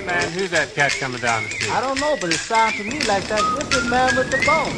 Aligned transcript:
Hey 0.00 0.06
man, 0.06 0.32
who's 0.32 0.50
that 0.50 0.74
cat 0.74 0.92
coming 0.98 1.20
down 1.20 1.42
the 1.42 1.50
street? 1.50 1.70
I 1.70 1.82
don't 1.82 2.00
know, 2.00 2.16
but 2.18 2.32
it 2.32 2.38
sounds 2.38 2.74
to 2.78 2.84
me 2.84 3.00
like 3.00 3.22
that 3.28 3.42
wicked 3.58 3.84
man 3.90 4.16
with 4.16 4.30
the 4.30 4.38
bone. 4.46 4.72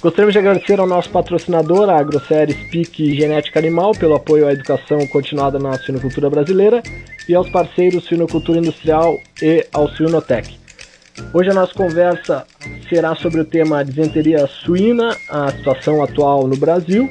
Gostaríamos 0.00 0.32
de 0.32 0.38
agradecer 0.38 0.78
ao 0.78 0.86
nosso 0.86 1.10
patrocinador, 1.10 1.90
a 1.90 1.98
AgroSérie 1.98 2.54
Speak 2.54 3.16
Genética 3.16 3.58
Animal, 3.58 3.90
pelo 3.98 4.14
apoio 4.14 4.46
à 4.46 4.52
educação 4.52 5.04
continuada 5.08 5.58
na 5.58 5.76
suinocultura 5.76 6.30
brasileira 6.30 6.80
e 7.28 7.34
aos 7.34 7.50
parceiros 7.50 8.04
Suinocultura 8.04 8.60
Industrial 8.60 9.18
e 9.42 9.66
ao 9.72 9.88
Suinotec. 9.88 10.56
Hoje 11.34 11.50
a 11.50 11.54
nossa 11.54 11.74
conversa 11.74 12.46
será 12.88 13.16
sobre 13.16 13.40
o 13.40 13.44
tema 13.44 13.84
disenteria 13.84 14.46
suína, 14.46 15.16
a 15.28 15.50
situação 15.50 16.00
atual 16.00 16.46
no 16.46 16.56
Brasil. 16.56 17.10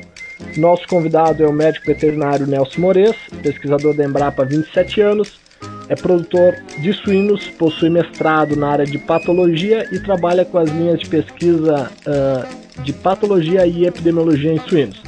Nosso 0.56 0.88
convidado 0.88 1.44
é 1.44 1.48
o 1.48 1.52
médico 1.52 1.88
veterinário 1.88 2.48
Nelson 2.48 2.80
Mores, 2.80 3.18
pesquisador 3.44 3.96
da 3.96 4.06
Embrapa 4.06 4.44
há 4.44 4.46
27 4.46 5.02
anos, 5.02 5.42
é 5.90 5.96
produtor 5.96 6.56
de 6.80 6.94
suínos, 6.94 7.48
possui 7.52 7.90
mestrado 7.90 8.56
na 8.56 8.70
área 8.70 8.86
de 8.86 8.98
patologia 8.98 9.88
e 9.92 10.00
trabalha 10.00 10.44
com 10.44 10.58
as 10.58 10.70
linhas 10.70 11.00
de 11.00 11.10
pesquisa 11.10 11.92
uh, 12.06 12.84
de 12.84 12.94
patologia 12.94 13.66
e 13.66 13.86
epidemiologia 13.86 14.54
em 14.54 14.60
suínos. 14.60 15.02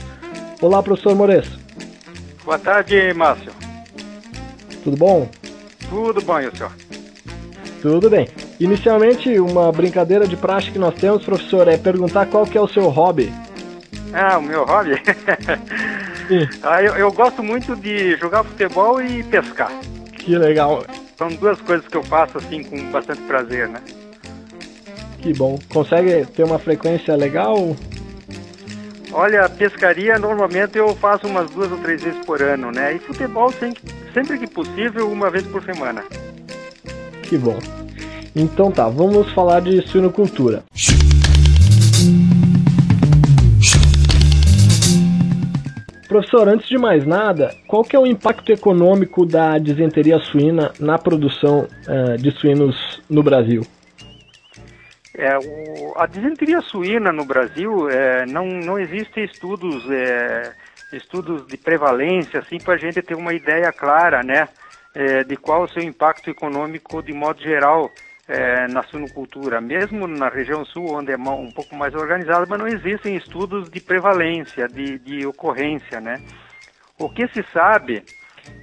Olá, 0.62 0.82
professor 0.82 1.16
Mores. 1.16 1.48
Boa 2.44 2.58
tarde, 2.58 3.14
Márcio. 3.14 3.52
Tudo 4.84 4.98
bom? 4.98 5.30
Tudo 5.90 6.22
bom, 6.22 6.40
e 6.40 6.48
o 6.48 6.56
senhor? 6.56 6.72
Tudo 7.82 8.10
bem. 8.10 8.28
Inicialmente, 8.60 9.40
uma 9.40 9.72
brincadeira 9.72 10.28
de 10.28 10.36
praxe 10.36 10.72
que 10.72 10.80
nós 10.80 10.94
temos, 10.96 11.24
professor, 11.24 11.68
é 11.68 11.78
perguntar 11.78 12.26
qual 12.26 12.46
que 12.46 12.58
é 12.58 12.62
o 12.62 12.68
seu 12.68 12.90
hobby. 12.90 13.32
Ah, 14.14 14.38
o 14.38 14.42
meu 14.42 14.66
hobby? 14.66 15.02
ah, 16.64 16.84
eu, 16.84 16.96
eu 16.96 17.12
gosto 17.12 17.44
muito 17.44 17.76
de 17.76 18.18
jogar 18.18 18.44
futebol 18.44 19.02
e 19.02 19.24
pescar. 19.24 19.72
Que 20.30 20.38
legal. 20.38 20.86
São 21.18 21.28
duas 21.30 21.60
coisas 21.60 21.88
que 21.88 21.98
eu 21.98 22.04
faço 22.04 22.38
assim 22.38 22.62
com 22.62 22.92
bastante 22.92 23.20
prazer, 23.24 23.68
né? 23.68 23.82
Que 25.24 25.34
bom. 25.34 25.58
Consegue 25.70 26.24
ter 26.24 26.44
uma 26.44 26.60
frequência 26.60 27.16
legal? 27.16 27.76
Olha, 29.12 29.50
pescaria 29.50 30.20
normalmente 30.20 30.78
eu 30.78 30.96
faço 30.98 31.26
umas 31.26 31.50
duas 31.50 31.72
ou 31.72 31.80
três 31.80 32.04
vezes 32.04 32.24
por 32.28 32.44
ano, 32.44 32.72
né? 32.72 32.94
E 32.94 33.00
futebol 33.00 33.52
sempre, 33.52 34.38
que 34.38 34.46
possível, 34.46 35.12
uma 35.12 35.32
vez 35.32 35.48
por 35.48 35.64
semana. 35.64 36.04
Que 37.24 37.36
bom. 37.36 37.58
Então 38.36 38.72
tá, 38.72 38.88
vamos 38.88 39.32
falar 39.32 39.62
de 39.62 39.82
suinocultura. 39.82 40.64
Professor, 46.10 46.48
antes 46.50 46.68
de 46.68 46.76
mais 46.76 47.06
nada, 47.06 47.56
qual 47.68 47.84
que 47.84 47.96
é 47.96 48.00
o 48.00 48.08
impacto 48.08 48.52
econômico 48.52 49.28
da 49.28 49.60
disenteria 49.60 50.18
suína 50.18 50.74
na 50.80 50.98
produção 50.98 51.68
uh, 51.88 52.18
de 52.18 52.32
suínos 52.32 53.00
no 53.08 53.22
Brasil? 53.22 53.62
É, 55.16 55.38
o, 55.38 55.94
a 55.96 56.08
disenteria 56.08 56.62
suína 56.62 57.12
no 57.12 57.24
Brasil 57.26 57.88
é, 57.92 58.26
não, 58.26 58.48
não 58.48 58.80
existem 58.80 59.24
estudos 59.24 59.86
é, 59.92 60.52
estudos 60.94 61.46
de 61.46 61.58
prevalência 61.58 62.40
assim 62.40 62.58
para 62.58 62.74
a 62.74 62.78
gente 62.78 63.04
ter 63.04 63.14
uma 63.14 63.34
ideia 63.34 63.72
clara, 63.72 64.24
né, 64.24 64.50
é, 64.96 65.24
de 65.24 65.36
qual 65.36 65.62
o 65.62 65.70
seu 65.70 65.84
impacto 65.84 66.32
econômico 66.32 67.04
de 67.04 67.14
modo 67.14 67.40
geral 67.40 67.92
é, 68.30 68.68
na 68.68 68.84
suinocultura, 68.84 69.60
mesmo 69.60 70.08
na 70.08 70.30
região 70.30 70.64
sul, 70.64 70.94
onde 70.94 71.12
é 71.12 71.18
um 71.18 71.52
pouco 71.52 71.76
mais 71.76 71.96
organizada, 71.96 72.46
mas 72.48 72.60
não 72.60 72.68
existem 72.68 73.16
estudos 73.16 73.70
de 73.72 73.82
prevalência, 73.82 74.68
de, 74.68 75.00
de 75.00 75.26
ocorrência, 75.26 76.00
né? 76.00 76.22
O 77.00 77.10
que 77.10 77.28
se 77.30 77.44
sabe 77.52 78.04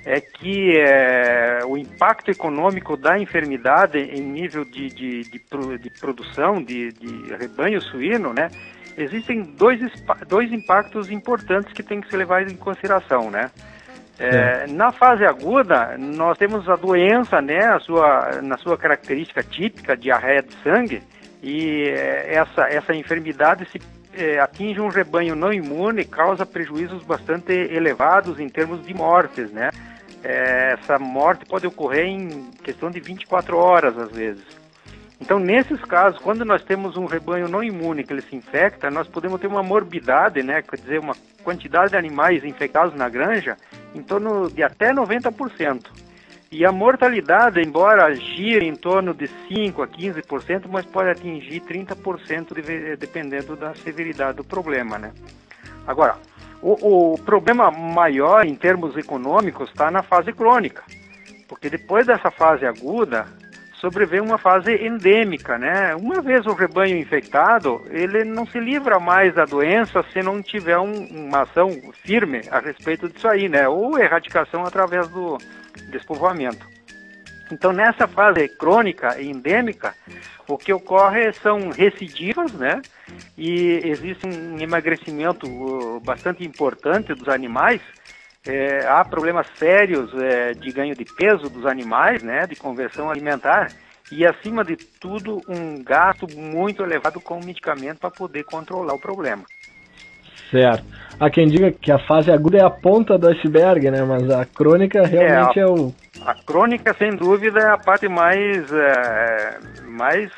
é 0.05 0.21
que 0.21 0.79
é, 0.79 1.65
o 1.67 1.77
impacto 1.77 2.31
econômico 2.31 2.97
da 2.97 3.19
enfermidade 3.19 3.99
em 3.99 4.21
nível 4.21 4.65
de, 4.65 4.87
de, 4.89 5.23
de, 5.23 5.79
de 5.79 5.91
produção 5.91 6.63
de, 6.63 6.93
de, 6.93 7.35
rebanho 7.35 7.81
suíno, 7.83 8.33
né? 8.33 8.49
Existem 8.97 9.43
dois, 9.43 9.81
dois 10.29 10.53
impactos 10.53 11.11
importantes 11.11 11.73
que 11.73 11.83
tem 11.83 12.01
que 12.01 12.09
ser 12.09 12.19
levados 12.19 12.53
em 12.53 12.57
consideração, 12.57 13.31
né? 13.33 13.51
É, 14.19 14.67
na 14.69 14.91
fase 14.93 15.25
aguda, 15.27 15.97
nós 15.99 16.39
temos 16.39 16.69
a 16.69 16.77
doença, 16.77 17.41
né, 17.43 17.67
a 17.67 17.79
sua, 17.79 18.41
na 18.43 18.57
sua 18.57 18.77
característica 18.77 19.43
típica, 19.43 19.97
diarreia 19.97 20.43
de 20.43 20.55
sangue, 20.63 21.03
e 21.43 21.85
é, 21.89 22.35
essa, 22.35 22.63
essa 22.63 22.95
enfermidade 22.95 23.69
se 23.71 23.79
é, 24.15 24.41
atinge 24.41 24.81
um 24.81 24.89
rebanho 24.89 25.37
não 25.37 25.53
imune 25.53 26.01
e 26.01 26.07
causa 26.07 26.47
prejuízos 26.47 27.03
bastante 27.03 27.53
elevados 27.53 28.41
em 28.41 28.49
termos 28.49 28.85
de 28.87 28.95
mortes, 28.95 29.53
né? 29.53 29.71
É, 30.25 30.73
essa 30.73 30.99
morte 30.99 31.45
pode 31.45 31.67
ocorrer 31.67 32.07
em 32.07 32.51
questão 32.65 32.91
de 32.91 32.99
24 32.99 33.57
horas, 33.57 33.99
às 33.99 34.11
vezes. 34.11 34.45
Então, 35.21 35.39
nesses 35.39 35.81
casos, 35.83 36.21
quando 36.21 36.45
nós 36.45 36.63
temos 36.65 36.97
um 36.97 37.07
rebanho 37.07 37.49
não 37.49 37.63
imune 37.63 38.05
que 38.05 38.13
ele 38.13 38.23
se 38.23 38.35
infecta, 38.35 38.91
nós 38.91 39.07
podemos 39.07 39.41
ter 39.41 39.47
uma 39.47 39.63
morbidade, 39.63 40.43
né, 40.43 40.63
quer 40.63 40.77
dizer, 40.77 41.01
uma 41.01 41.15
quantidade 41.45 41.91
de 41.91 41.97
animais 41.97 42.45
infectados 42.45 42.95
na 42.95 43.09
granja 43.09 43.57
em 43.97 44.03
torno 44.03 44.51
de 44.51 44.63
até 44.63 44.93
90%. 44.93 45.87
E 46.53 46.65
a 46.65 46.71
mortalidade, 46.71 47.61
embora 47.61 48.15
gire 48.15 48.67
em 48.67 48.75
torno 48.75 49.13
de 49.13 49.29
5 49.49 49.83
a 49.83 49.89
15%, 49.89 50.67
mas 50.69 50.87
pode 50.87 51.11
atingir 51.11 51.61
30% 51.61 52.55
de, 52.55 52.97
dependendo 52.97 53.57
da 53.57 53.75
severidade 53.75 54.37
do 54.37 54.45
problema, 54.45 54.97
né? 54.97 55.13
Agora, 55.87 56.17
o, 56.63 57.15
o 57.15 57.19
problema 57.19 57.71
maior 57.71 58.47
em 58.47 58.55
termos 58.55 58.97
econômicos 58.97 59.71
está 59.71 59.91
na 59.91 60.03
fase 60.03 60.33
crônica, 60.33 60.85
porque 61.49 61.69
depois 61.69 62.07
dessa 62.07 62.31
fase 62.31 62.65
aguda, 62.65 63.27
sobrevém 63.81 64.21
uma 64.21 64.39
fase 64.39 64.73
endêmica, 64.75 65.59
né? 65.59 65.95
Uma 65.95 66.21
vez 66.21 66.47
o 66.47 66.53
rebanho 66.53 66.97
infectado, 66.97 67.83
ele 67.91 68.25
não 68.25 68.47
se 68.47 68.59
livra 68.59 68.99
mais 68.99 69.35
da 69.35 69.45
doença 69.45 70.05
se 70.13 70.23
não 70.23 70.43
tiver 70.43 70.79
um, 70.79 71.07
uma 71.07 71.43
ação 71.43 71.71
firme 72.05 72.41
a 72.51 72.59
respeito 72.59 73.09
disso 73.09 73.29
aí, 73.29 73.49
né? 73.49 73.69
Ou 73.69 73.99
erradicação 73.99 74.65
através 74.65 75.09
do 75.09 75.39
despovoamento. 75.91 76.67
Então, 77.53 77.73
nessa 77.73 78.09
fase 78.09 78.49
crônica 78.49 79.21
e 79.21 79.31
endêmica, 79.31 79.95
o 80.49 80.57
que 80.57 80.73
ocorre 80.73 81.33
são 81.35 81.71
recidivas, 81.71 82.53
né? 82.53 82.81
E 83.37 83.81
existe 83.85 84.27
um 84.27 84.59
emagrecimento 84.59 85.47
uh, 85.47 86.01
bastante 86.01 86.45
importante 86.45 87.15
dos 87.15 87.29
animais, 87.29 87.81
é, 88.47 88.87
há 88.87 89.05
problemas 89.05 89.47
sérios 89.57 90.13
é, 90.15 90.53
de 90.53 90.71
ganho 90.73 90.95
de 90.95 91.05
peso 91.05 91.49
dos 91.49 91.67
animais, 91.67 92.23
né, 92.23 92.47
de 92.47 92.57
conversão 92.57 93.11
alimentar, 93.11 93.73
e 94.11 94.25
acima 94.25 94.65
de 94.65 94.77
tudo 94.77 95.41
um 95.49 95.83
gasto 95.83 96.27
muito 96.37 96.83
elevado 96.83 97.21
com 97.21 97.41
medicamento 97.41 97.99
para 97.99 98.11
poder 98.11 98.45
controlar 98.45 98.95
o 98.95 99.01
problema. 99.01 99.45
Certo. 100.51 100.85
Há 101.19 101.31
quem 101.31 101.49
diga 101.49 101.73
que 101.73 101.91
a 101.91 101.99
fase 101.99 102.31
aguda 102.31 102.59
é 102.59 102.63
a 102.63 102.71
ponta 102.71 103.17
do 103.17 103.29
iceberg, 103.29 103.91
né? 103.91 104.03
Mas 104.03 104.29
a 104.31 104.45
crônica 104.45 105.07
realmente 105.07 105.59
é, 105.59 105.63
a, 105.63 105.67
é 105.67 105.67
o. 105.67 105.95
A 106.21 106.35
crônica, 106.35 106.95
sem 106.95 107.17
dúvida, 107.17 107.59
é 107.59 107.69
a 107.71 107.79
parte 107.79 108.07
mais, 108.07 108.71
é, 108.71 109.59
mais 109.87 110.31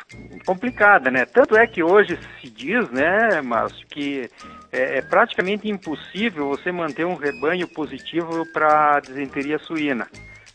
complicada, 0.46 1.10
né? 1.10 1.24
Tanto 1.24 1.56
é 1.56 1.66
que 1.66 1.82
hoje 1.82 2.16
se 2.40 2.48
diz, 2.48 2.88
né, 2.90 3.40
mas 3.42 3.72
que 3.90 4.30
é, 4.72 4.98
é 4.98 5.02
praticamente 5.02 5.68
impossível 5.68 6.48
você 6.48 6.70
manter 6.70 7.04
um 7.04 7.16
rebanho 7.16 7.66
positivo 7.66 8.44
para 8.52 9.00
disenteria 9.00 9.58
suína, 9.58 10.06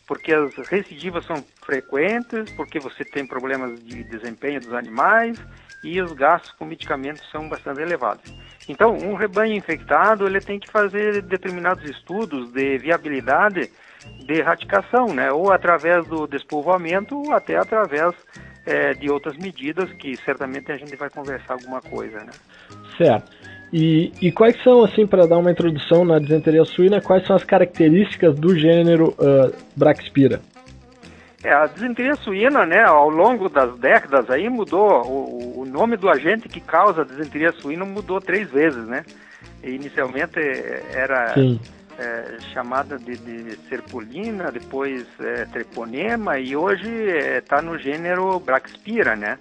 porque 0.06 0.32
as 0.32 0.54
recidivas 0.68 1.26
são 1.26 1.44
frequentes, 1.62 2.50
porque 2.52 2.78
você 2.78 3.04
tem 3.04 3.26
problemas 3.26 3.82
de 3.84 4.04
desempenho 4.04 4.60
dos 4.60 4.72
animais 4.72 5.38
e 5.84 6.00
os 6.00 6.12
gastos 6.12 6.50
com 6.52 6.64
medicamentos 6.64 7.22
são 7.30 7.48
bastante 7.48 7.80
elevados. 7.80 8.34
Então, 8.68 8.94
um 8.94 9.14
rebanho 9.14 9.54
infectado 9.54 10.26
ele 10.26 10.40
tem 10.40 10.58
que 10.58 10.70
fazer 10.70 11.22
determinados 11.22 11.84
estudos 11.88 12.50
de 12.52 12.78
viabilidade 12.78 13.70
de 14.24 14.34
erradicação, 14.34 15.14
né? 15.14 15.30
ou 15.30 15.52
através 15.52 16.06
do 16.06 16.26
despovoamento, 16.26 17.16
ou 17.16 17.32
até 17.32 17.56
através 17.56 18.14
é, 18.66 18.94
de 18.94 19.10
outras 19.10 19.36
medidas 19.36 19.92
que 19.94 20.16
certamente 20.16 20.72
a 20.72 20.76
gente 20.76 20.96
vai 20.96 21.10
conversar 21.10 21.54
alguma 21.54 21.80
coisa. 21.80 22.18
Né? 22.18 22.32
Certo. 22.96 23.30
E, 23.72 24.12
e 24.22 24.30
quais 24.30 24.62
são, 24.62 24.84
assim, 24.84 25.06
para 25.06 25.26
dar 25.26 25.38
uma 25.38 25.50
introdução 25.50 26.04
na 26.04 26.18
disenteria 26.18 26.64
suína, 26.64 27.00
quais 27.00 27.26
são 27.26 27.34
as 27.34 27.44
características 27.44 28.38
do 28.38 28.56
gênero 28.56 29.08
uh, 29.18 29.52
Braxpira? 29.76 30.40
É, 31.44 31.52
a 31.52 31.66
disenteria 31.66 32.16
suína, 32.16 32.64
né, 32.64 32.82
ao 32.82 33.08
longo 33.08 33.48
das 33.48 33.78
décadas 33.78 34.30
aí 34.30 34.48
mudou, 34.48 35.06
o, 35.06 35.60
o 35.60 35.64
nome 35.66 35.96
do 35.96 36.08
agente 36.08 36.48
que 36.48 36.60
causa 36.60 37.02
a 37.02 37.04
disenteria 37.04 37.52
suína 37.52 37.84
mudou 37.84 38.20
três 38.20 38.50
vezes, 38.50 38.84
né? 38.86 39.04
inicialmente 39.62 40.38
era 40.92 41.34
é, 41.98 42.38
chamada 42.52 42.98
de, 42.98 43.16
de, 43.16 43.56
serpolina, 43.68 44.50
depois 44.50 45.06
é, 45.20 45.44
treponema 45.46 46.38
e 46.38 46.56
hoje 46.56 46.88
está 46.88 47.58
é, 47.58 47.62
no 47.62 47.78
gênero 47.78 48.38
Braxpira, 48.40 49.16
né? 49.16 49.38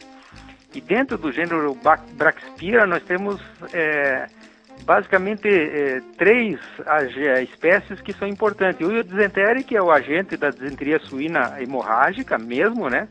E 0.73 0.81
dentro 0.81 1.17
do 1.17 1.31
gênero 1.31 1.77
Braxpira 2.13 2.85
nós 2.85 3.03
temos 3.03 3.39
é, 3.73 4.27
basicamente 4.83 5.47
é, 5.47 6.01
três 6.17 6.59
espécies 7.41 8.01
que 8.01 8.13
são 8.13 8.27
importantes. 8.27 8.85
O 8.85 9.03
disenteria, 9.03 9.63
que 9.63 9.75
é 9.75 9.81
o 9.81 9.91
agente 9.91 10.37
da 10.37 10.49
disenteria 10.49 10.99
suína 10.99 11.61
hemorrágica 11.61 12.37
mesmo, 12.37 12.89
né? 12.89 13.07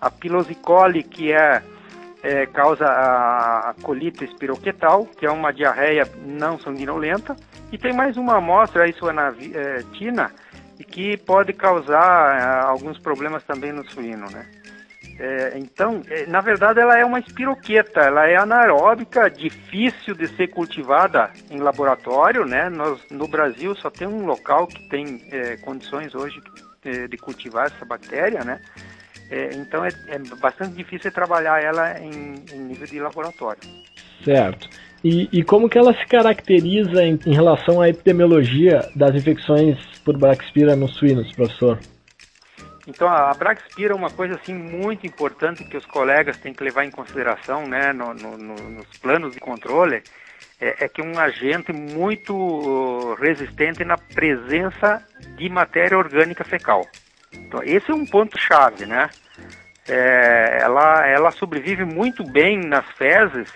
A 0.00 0.10
pilosicole, 0.10 1.02
que 1.02 1.32
é, 1.32 1.62
é 2.22 2.46
causa 2.46 2.84
a, 2.84 3.70
a 3.70 3.74
colite 3.82 4.24
espiroquetal, 4.24 5.06
que 5.06 5.26
é 5.26 5.30
uma 5.30 5.52
diarreia 5.52 6.06
não 6.24 6.58
sanguinolenta. 6.58 7.34
E 7.72 7.78
tem 7.78 7.92
mais 7.92 8.16
uma 8.16 8.36
amostra, 8.36 8.84
a 8.84 8.88
isuanatina, 8.88 10.30
que 10.90 11.16
pode 11.16 11.52
causar 11.52 12.38
é, 12.38 12.66
alguns 12.66 12.98
problemas 12.98 13.42
também 13.44 13.72
no 13.72 13.84
suíno, 13.90 14.30
né? 14.30 14.46
É, 15.18 15.58
então, 15.58 16.02
é, 16.08 16.26
na 16.26 16.40
verdade, 16.40 16.80
ela 16.80 16.98
é 16.98 17.04
uma 17.04 17.20
espiroqueta, 17.20 18.00
ela 18.00 18.26
é 18.26 18.36
anaeróbica, 18.36 19.30
difícil 19.30 20.14
de 20.14 20.26
ser 20.28 20.48
cultivada 20.48 21.30
em 21.50 21.58
laboratório, 21.58 22.44
né? 22.44 22.68
Nós, 22.68 23.00
no 23.10 23.28
Brasil 23.28 23.74
só 23.76 23.90
tem 23.90 24.08
um 24.08 24.26
local 24.26 24.66
que 24.66 24.88
tem 24.88 25.22
é, 25.30 25.56
condições 25.58 26.14
hoje 26.14 26.40
de, 26.82 27.08
de, 27.08 27.16
cultivar 27.16 27.66
essa 27.66 27.84
bactéria, 27.84 28.42
né? 28.42 28.60
É, 29.30 29.50
então, 29.54 29.84
é, 29.84 29.90
é, 30.08 30.18
bastante 30.40 30.74
difícil 30.74 31.12
trabalhar 31.12 31.62
ela 31.62 31.98
em, 32.00 32.34
em, 32.52 32.58
nível 32.58 32.86
de 32.86 32.98
laboratório. 32.98 33.60
Certo. 34.24 34.68
E, 35.04 35.28
e 35.32 35.44
como 35.44 35.68
que 35.68 35.78
ela 35.78 35.94
se 35.94 36.06
caracteriza 36.06 37.04
em, 37.04 37.18
em 37.24 37.34
relação 37.34 37.80
à 37.80 37.88
epidemiologia 37.88 38.80
das 38.96 39.14
infecções 39.14 39.78
por 40.04 40.18
Braxpira 40.18 40.74
nos 40.74 40.96
suínos, 40.96 41.30
professor? 41.32 41.78
Então 42.86 43.08
a 43.08 43.32
Braxpira 43.32 43.92
é 43.92 43.96
uma 43.96 44.10
coisa 44.10 44.34
assim 44.34 44.54
muito 44.54 45.06
importante 45.06 45.64
que 45.64 45.76
os 45.76 45.86
colegas 45.86 46.36
têm 46.36 46.52
que 46.52 46.62
levar 46.62 46.84
em 46.84 46.90
consideração, 46.90 47.66
né, 47.66 47.92
no, 47.92 48.12
no, 48.12 48.36
nos 48.36 48.86
planos 48.98 49.32
de 49.32 49.40
controle, 49.40 50.02
é, 50.60 50.84
é, 50.84 50.88
que 50.88 51.02
um 51.02 51.18
agente 51.18 51.72
muito 51.72 52.34
uh, 52.36 53.14
resistente 53.14 53.84
na 53.84 53.96
presença 53.96 55.02
de 55.36 55.48
matéria 55.48 55.96
orgânica 55.96 56.44
fecal. 56.44 56.86
Então 57.32 57.60
esse 57.62 57.90
é 57.90 57.94
um 57.94 58.06
ponto 58.06 58.38
chave, 58.38 58.86
né? 58.86 59.08
É, 59.88 60.58
ela, 60.62 61.06
ela 61.06 61.30
sobrevive 61.30 61.84
muito 61.84 62.24
bem 62.24 62.58
nas 62.58 62.86
fezes 62.92 63.52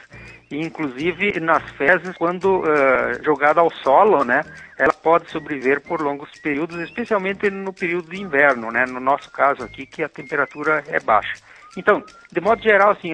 inclusive 0.50 1.40
nas 1.40 1.62
fezes, 1.72 2.16
quando 2.16 2.60
uh, 2.60 3.22
jogada 3.22 3.60
ao 3.60 3.70
solo, 3.70 4.24
né, 4.24 4.40
ela 4.78 4.92
pode 4.92 5.30
sobreviver 5.30 5.80
por 5.82 6.00
longos 6.00 6.30
períodos, 6.40 6.80
especialmente 6.80 7.50
no 7.50 7.72
período 7.72 8.10
de 8.10 8.20
inverno, 8.20 8.70
né, 8.70 8.84
no 8.86 9.00
nosso 9.00 9.30
caso 9.30 9.62
aqui, 9.62 9.84
que 9.84 10.02
a 10.02 10.08
temperatura 10.08 10.82
é 10.88 10.98
baixa. 11.00 11.34
Então, 11.76 12.02
de 12.32 12.40
modo 12.40 12.62
geral, 12.62 12.92
assim, 12.92 13.12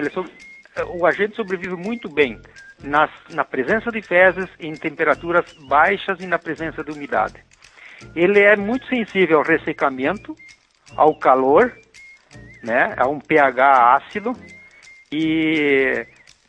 o 0.97 1.05
agente 1.05 1.35
sobrevive 1.35 1.75
muito 1.75 2.09
bem 2.09 2.39
nas, 2.83 3.11
na 3.31 3.43
presença 3.43 3.91
de 3.91 4.01
fezes, 4.01 4.49
em 4.59 4.73
temperaturas 4.73 5.45
baixas 5.67 6.19
e 6.19 6.27
na 6.27 6.39
presença 6.39 6.83
de 6.83 6.91
umidade. 6.91 7.43
Ele 8.15 8.39
é 8.39 8.55
muito 8.55 8.85
sensível 8.87 9.39
ao 9.39 9.43
ressecamento, 9.43 10.35
ao 10.95 11.17
calor, 11.17 11.73
né, 12.63 12.93
a 12.97 13.07
um 13.07 13.19
pH 13.19 13.95
ácido 13.95 14.33
e 15.11 16.05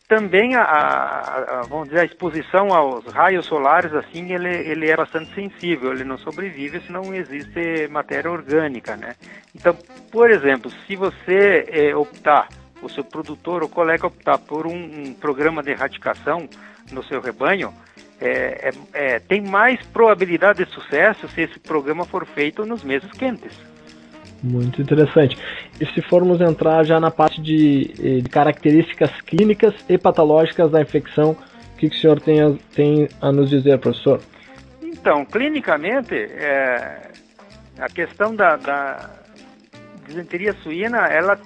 também 0.08 0.54
a, 0.54 0.62
a, 0.62 1.60
a, 1.60 1.62
vamos 1.62 1.88
dizer, 1.88 2.00
a 2.00 2.04
exposição 2.04 2.72
aos 2.72 3.04
raios 3.06 3.46
solares, 3.46 3.92
assim, 3.92 4.32
ele, 4.32 4.48
ele 4.48 4.90
é 4.90 4.96
bastante 4.96 5.34
sensível, 5.34 5.92
ele 5.92 6.04
não 6.04 6.16
sobrevive 6.16 6.80
se 6.80 6.92
não 6.92 7.14
existe 7.14 7.88
matéria 7.88 8.30
orgânica, 8.30 8.96
né? 8.96 9.14
Então, 9.54 9.76
por 10.10 10.30
exemplo, 10.30 10.70
se 10.86 10.94
você 10.94 11.66
é, 11.68 11.96
optar, 11.96 12.48
o 12.82 12.88
seu 12.88 13.02
produtor 13.02 13.62
ou 13.62 13.68
colega 13.68 14.06
optar 14.06 14.38
por 14.38 14.66
um, 14.66 14.74
um 14.74 15.14
programa 15.14 15.62
de 15.62 15.70
erradicação 15.70 16.48
no 16.92 17.02
seu 17.02 17.20
rebanho, 17.20 17.72
é, 18.20 18.70
é, 18.70 19.14
é, 19.14 19.18
tem 19.18 19.42
mais 19.42 19.84
probabilidade 19.86 20.64
de 20.64 20.70
sucesso 20.72 21.28
se 21.28 21.42
esse 21.42 21.58
programa 21.58 22.04
for 22.04 22.24
feito 22.26 22.64
nos 22.64 22.82
meses 22.84 23.10
quentes. 23.12 23.52
Muito 24.46 24.80
interessante. 24.80 25.36
E 25.80 25.86
se 25.86 26.00
formos 26.02 26.40
entrar 26.40 26.84
já 26.84 27.00
na 27.00 27.10
parte 27.10 27.42
de, 27.42 27.90
eh, 27.98 28.20
de 28.20 28.28
características 28.28 29.10
clínicas 29.22 29.74
e 29.88 29.98
patológicas 29.98 30.70
da 30.70 30.80
infecção, 30.80 31.32
o 31.32 31.76
que, 31.76 31.90
que 31.90 31.96
o 31.96 32.00
senhor 32.00 32.20
tem 32.20 32.40
a, 32.40 32.54
tem 32.74 33.08
a 33.20 33.32
nos 33.32 33.50
dizer, 33.50 33.78
professor? 33.78 34.20
Então, 34.80 35.24
clinicamente, 35.24 36.14
é, 36.14 37.10
a 37.78 37.88
questão 37.88 38.34
da, 38.34 38.56
da 38.56 39.10
disenteria 40.06 40.52
suína, 40.62 41.06
ela 41.06 41.38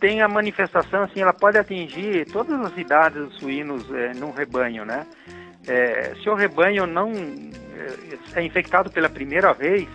tem 0.00 0.20
a 0.20 0.28
manifestação, 0.28 1.04
assim, 1.04 1.20
ela 1.20 1.32
pode 1.32 1.58
atingir 1.58 2.26
todas 2.26 2.60
as 2.60 2.76
idades 2.76 3.22
dos 3.22 3.36
suínos 3.38 3.88
é, 3.92 4.14
num 4.14 4.32
rebanho, 4.32 4.84
né? 4.84 5.06
É, 5.66 6.14
se 6.22 6.28
o 6.28 6.34
rebanho 6.34 6.86
não 6.86 7.12
é, 8.34 8.40
é 8.40 8.42
infectado 8.42 8.90
pela 8.90 9.08
primeira 9.08 9.52
vez, 9.52 9.88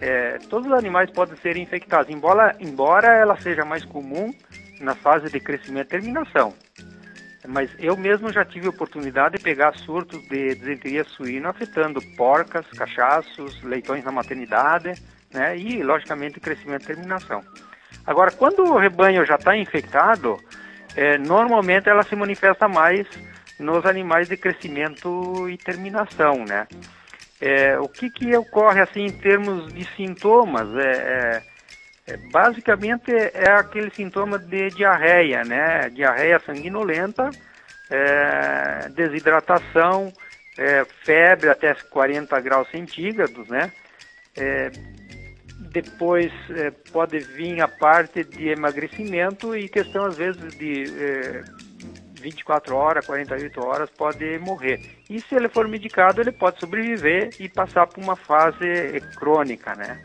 é, 0.00 0.38
todos 0.48 0.70
os 0.70 0.78
animais 0.78 1.10
podem 1.10 1.36
ser 1.36 1.56
infectados, 1.56 2.12
embora, 2.12 2.56
embora 2.60 3.08
ela 3.08 3.36
seja 3.40 3.64
mais 3.64 3.84
comum 3.84 4.32
na 4.80 4.94
fase 4.94 5.30
de 5.30 5.40
crescimento 5.40 5.88
e 5.88 5.90
terminação. 5.90 6.54
Mas 7.46 7.70
eu 7.78 7.96
mesmo 7.96 8.32
já 8.32 8.44
tive 8.44 8.68
oportunidade 8.68 9.38
de 9.38 9.42
pegar 9.42 9.74
surtos 9.78 10.20
de 10.28 10.54
desenteria 10.54 11.04
suína 11.04 11.50
afetando 11.50 12.00
porcas, 12.16 12.66
cachaços, 12.76 13.62
leitões 13.62 14.04
na 14.04 14.12
maternidade, 14.12 14.92
né, 15.32 15.56
e 15.56 15.82
logicamente 15.82 16.40
crescimento 16.40 16.82
e 16.82 16.86
terminação. 16.86 17.42
Agora, 18.06 18.30
quando 18.30 18.60
o 18.60 18.78
rebanho 18.78 19.24
já 19.26 19.34
está 19.34 19.56
infectado, 19.56 20.36
é, 20.96 21.18
normalmente 21.18 21.88
ela 21.88 22.02
se 22.02 22.16
manifesta 22.16 22.68
mais 22.68 23.06
nos 23.58 23.84
animais 23.84 24.28
de 24.28 24.36
crescimento 24.36 25.48
e 25.48 25.56
terminação, 25.56 26.44
né? 26.44 26.66
É, 27.40 27.78
o 27.78 27.88
que, 27.88 28.10
que 28.10 28.36
ocorre 28.36 28.80
assim 28.80 29.06
em 29.06 29.12
termos 29.12 29.72
de 29.72 29.84
sintomas? 29.96 30.68
É, 30.76 30.90
é, 30.90 31.42
é 32.12 32.16
basicamente 32.32 33.12
é 33.12 33.50
aquele 33.50 33.90
sintoma 33.90 34.38
de 34.38 34.70
diarreia, 34.70 35.44
né? 35.44 35.88
Diarreia 35.90 36.40
sanguinolenta, 36.40 37.30
é, 37.90 38.88
desidratação, 38.90 40.12
é, 40.58 40.84
febre 41.04 41.48
até 41.48 41.74
40 41.74 42.40
graus 42.40 42.68
centígrados, 42.70 43.48
né? 43.48 43.72
depois 45.72 46.30
pode 46.92 47.18
vir 47.18 47.60
a 47.60 47.66
parte 47.66 48.22
de 48.22 48.50
emagrecimento 48.50 49.56
e 49.56 49.68
questão 49.68 50.04
às 50.04 50.16
vezes 50.16 50.56
de 50.56 50.84
24 52.18 52.74
horas, 52.74 53.06
48 53.06 53.64
horas, 53.64 53.90
pode 53.90 54.38
morrer. 54.38 54.80
E 55.08 55.20
se 55.20 55.34
ele 55.34 55.48
for 55.48 55.66
medicado, 55.68 56.20
ele 56.20 56.32
pode 56.32 56.60
sobreviver 56.60 57.30
e 57.40 57.48
passar 57.48 57.86
por 57.86 58.02
uma 58.02 58.16
fase 58.16 59.00
crônica, 59.16 59.74
né? 59.74 60.02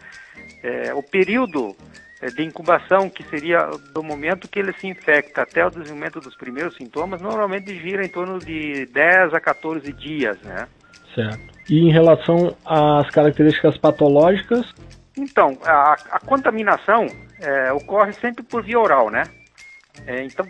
É, 0.63 0.93
o 0.93 1.03
período 1.03 1.75
é, 2.22 2.27
de 2.27 2.43
incubação, 2.43 3.10
que 3.10 3.24
seria 3.24 3.70
do 3.93 4.01
momento 4.01 4.48
que 4.48 4.60
ele 4.60 4.74
se 4.74 4.88
infecta 4.88 5.41
até 5.41 5.65
o 5.65 5.70
desenvolvimento 5.70 6.20
dos 6.20 6.36
primeiros 6.36 6.75
sintomas, 6.75 7.22
normalmente 7.22 7.77
gira 7.79 8.05
em 8.05 8.10
torno 8.10 8.39
de 8.39 8.86
10 8.86 9.34
a 9.34 9.39
14 9.39 9.91
dias, 9.91 10.41
né? 10.41 10.67
Certo. 11.13 11.53
E 11.70 11.79
em 11.79 11.91
relação 11.91 12.55
às 12.65 13.10
características 13.10 13.77
patológicas? 13.77 14.74
Então, 15.17 15.58
a, 15.63 15.93
a 16.12 16.20
contaminação 16.20 17.05
é, 17.39 17.72
ocorre 17.72 18.13
sempre 18.13 18.43
por 18.43 18.63
via 18.63 18.79
oral, 18.79 19.10
né? 19.10 19.24
É, 20.08 20.24
então, 20.24 20.46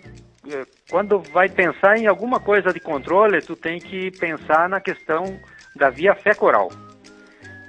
quando 0.89 1.19
vai 1.19 1.47
pensar 1.49 1.97
em 1.97 2.07
alguma 2.07 2.39
coisa 2.39 2.73
de 2.73 2.79
controle, 2.79 3.41
tu 3.41 3.55
tem 3.55 3.79
que 3.79 4.11
pensar 4.11 4.67
na 4.67 4.81
questão 4.81 5.39
da 5.75 5.89
via 5.89 6.13
fecal. 6.15 6.69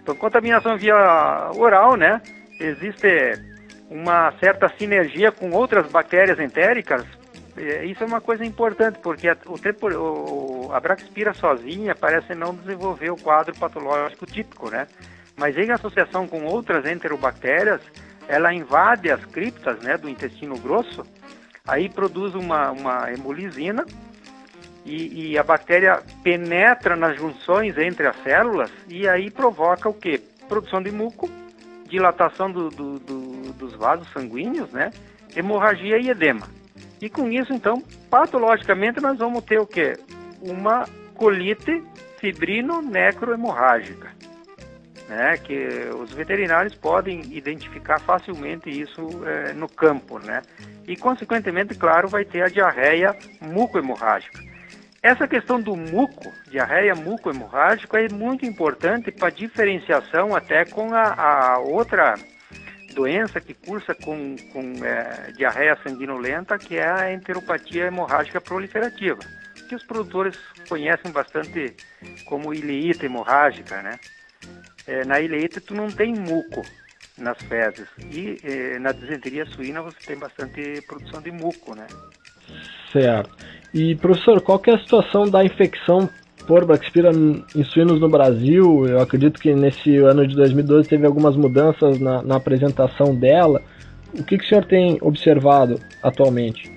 Então, 0.02 0.14
contaminação 0.14 0.76
via 0.76 1.50
oral, 1.56 1.96
né? 1.96 2.20
Existe 2.60 3.40
uma 3.88 4.32
certa 4.38 4.68
sinergia 4.76 5.30
com 5.32 5.50
outras 5.50 5.86
bactérias 5.90 6.38
entéricas. 6.38 7.04
É, 7.56 7.84
isso 7.84 8.02
é 8.02 8.06
uma 8.06 8.20
coisa 8.20 8.44
importante, 8.44 8.98
porque 8.98 9.30
o 9.46 9.58
tempo, 9.58 9.88
o, 9.88 10.72
a 10.72 10.80
Braxpira 10.80 11.32
sozinha 11.32 11.94
parece 11.94 12.34
não 12.34 12.54
desenvolver 12.54 13.10
o 13.10 13.16
quadro 13.16 13.54
patológico 13.56 14.26
típico, 14.26 14.68
né? 14.68 14.86
Mas 15.36 15.56
em 15.56 15.70
associação 15.70 16.26
com 16.26 16.44
outras 16.44 16.84
enterobactérias, 16.84 17.80
ela 18.28 18.52
invade 18.52 19.10
as 19.10 19.24
criptas 19.26 19.78
né, 19.82 19.96
do 19.96 20.08
intestino 20.08 20.58
grosso 20.58 21.04
Aí 21.66 21.88
produz 21.88 22.34
uma, 22.34 22.70
uma 22.72 23.10
hemolisina 23.10 23.86
e, 24.84 25.30
e, 25.30 25.38
a 25.38 25.42
bactéria 25.42 26.02
penetra 26.22 26.94
nas 26.94 27.16
junções 27.16 27.78
entre 27.78 28.06
as 28.06 28.22
células 28.22 28.70
e 28.86 29.08
aí 29.08 29.30
provoca 29.30 29.88
o 29.88 29.94
que? 29.94 30.18
Produção 30.46 30.82
de 30.82 30.90
muco, 30.90 31.26
dilatação 31.88 32.52
do, 32.52 32.68
do, 32.68 32.98
do, 32.98 33.52
dos 33.54 33.74
vasos 33.76 34.06
sanguíneos, 34.12 34.70
né? 34.72 34.90
Hemorragia 35.34 35.96
e 35.96 36.10
edema. 36.10 36.46
E 37.00 37.08
com 37.08 37.30
isso, 37.30 37.54
então, 37.54 37.82
patologicamente, 38.10 39.00
nós 39.00 39.16
vamos 39.16 39.42
ter 39.42 39.58
o 39.58 39.66
quê? 39.66 39.94
Uma 40.42 40.84
colite 41.14 41.82
fibrino-necrohemorrágica, 42.18 44.12
né? 45.08 45.36
Que 45.38 45.88
os 45.98 46.12
veterinários 46.12 46.74
podem 46.74 47.20
identificar 47.34 48.00
facilmente 48.00 48.68
isso 48.70 49.02
é, 49.26 49.52
no 49.52 49.68
campo, 49.68 50.18
né? 50.18 50.42
E, 50.86 50.96
consequentemente, 50.96 51.74
claro, 51.74 52.08
vai 52.08 52.24
ter 52.24 52.42
a 52.42 52.48
diarreia 52.48 53.16
mucohemorrágica. 53.40 54.40
Essa 55.02 55.28
questão 55.28 55.60
do 55.60 55.76
muco, 55.76 56.32
diarreia 56.50 56.94
mucohemorrágica, 56.94 58.00
é 58.00 58.08
muito 58.08 58.46
importante 58.46 59.12
para 59.12 59.28
diferenciação 59.28 60.34
até 60.34 60.64
com 60.64 60.94
a, 60.94 61.52
a 61.52 61.58
outra 61.58 62.14
doença 62.94 63.40
que 63.40 63.52
cursa 63.52 63.94
com, 63.94 64.34
com 64.52 64.84
é, 64.84 65.32
diarreia 65.36 65.76
sanguinolenta, 65.82 66.56
que 66.56 66.78
é 66.78 66.88
a 66.88 67.12
enteropatia 67.12 67.86
hemorrágica 67.86 68.40
proliferativa, 68.40 69.18
que 69.68 69.74
os 69.74 69.84
produtores 69.84 70.38
conhecem 70.68 71.10
bastante 71.10 71.76
como 72.24 72.54
ileíta 72.54 73.04
hemorrágica, 73.04 73.82
né? 73.82 73.98
É, 74.86 75.04
na 75.04 75.20
ileíta 75.20 75.60
tu 75.60 75.74
não 75.74 75.88
tem 75.88 76.12
muco 76.12 76.62
nas 77.16 77.38
fezes 77.42 77.88
e 78.12 78.38
é, 78.44 78.78
na 78.78 78.92
disenteria 78.92 79.46
suína 79.46 79.82
você 79.82 79.98
tem 80.06 80.18
bastante 80.18 80.82
produção 80.86 81.22
de 81.22 81.30
muco, 81.30 81.74
né? 81.74 81.86
Certo. 82.92 83.30
E 83.72 83.94
professor, 83.96 84.40
qual 84.40 84.58
que 84.58 84.70
é 84.70 84.74
a 84.74 84.78
situação 84.78 85.28
da 85.28 85.44
infecção 85.44 86.08
por 86.46 86.64
Braxpira 86.64 87.10
em 87.10 87.64
suínos 87.64 88.00
no 88.00 88.08
Brasil. 88.08 88.86
Eu 88.86 89.00
acredito 89.00 89.40
que 89.40 89.54
nesse 89.54 89.96
ano 89.98 90.26
de 90.26 90.34
2012 90.36 90.88
teve 90.88 91.06
algumas 91.06 91.36
mudanças 91.36 91.98
na, 91.98 92.22
na 92.22 92.36
apresentação 92.36 93.14
dela. 93.14 93.62
O 94.12 94.22
que, 94.22 94.38
que 94.38 94.44
o 94.44 94.48
senhor 94.48 94.64
tem 94.64 94.98
observado 95.00 95.80
atualmente? 96.02 96.70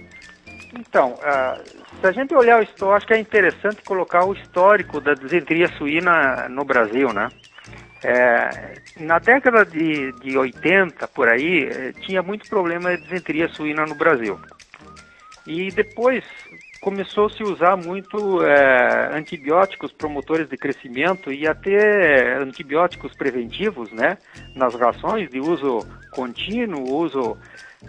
Então, 0.73 1.13
uh, 1.13 1.61
se 1.99 2.07
a 2.07 2.11
gente 2.11 2.33
olhar 2.33 2.59
o 2.59 2.63
histórico, 2.63 2.95
acho 2.95 3.07
que 3.07 3.13
é 3.13 3.19
interessante 3.19 3.81
colocar 3.83 4.25
o 4.25 4.33
histórico 4.33 5.01
da 5.01 5.13
disenteria 5.13 5.67
suína 5.77 6.47
no 6.49 6.63
Brasil, 6.63 7.11
né? 7.13 7.29
É, 8.09 8.73
na 9.01 9.19
década 9.19 9.65
de, 9.65 10.13
de 10.13 10.37
80, 10.37 11.05
por 11.09 11.27
aí, 11.27 11.65
eh, 11.65 11.91
tinha 12.05 12.23
muito 12.23 12.47
problema 12.47 12.95
de 12.95 13.03
disenteria 13.03 13.49
suína 13.49 13.85
no 13.85 13.95
Brasil. 13.95 14.39
E 15.45 15.69
depois, 15.71 16.23
começou 16.79 17.25
a 17.25 17.29
se 17.29 17.43
usar 17.43 17.75
muito 17.75 18.41
é, 18.45 19.09
antibióticos 19.13 19.91
promotores 19.91 20.47
de 20.47 20.55
crescimento 20.55 21.33
e 21.33 21.45
até 21.45 22.37
antibióticos 22.37 23.13
preventivos, 23.13 23.91
né, 23.91 24.17
nas 24.55 24.73
rações 24.73 25.29
de 25.29 25.41
uso 25.41 25.79
contínuo, 26.11 26.89
uso 26.89 27.37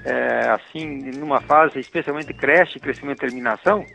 é, 0.04 0.50
assim 0.50 1.12
numa 1.16 1.40
fase 1.40 1.78
especialmente 1.78 2.34
creche, 2.34 2.80
crescimento 2.80 3.18
e 3.18 3.28
terminação. 3.28 3.87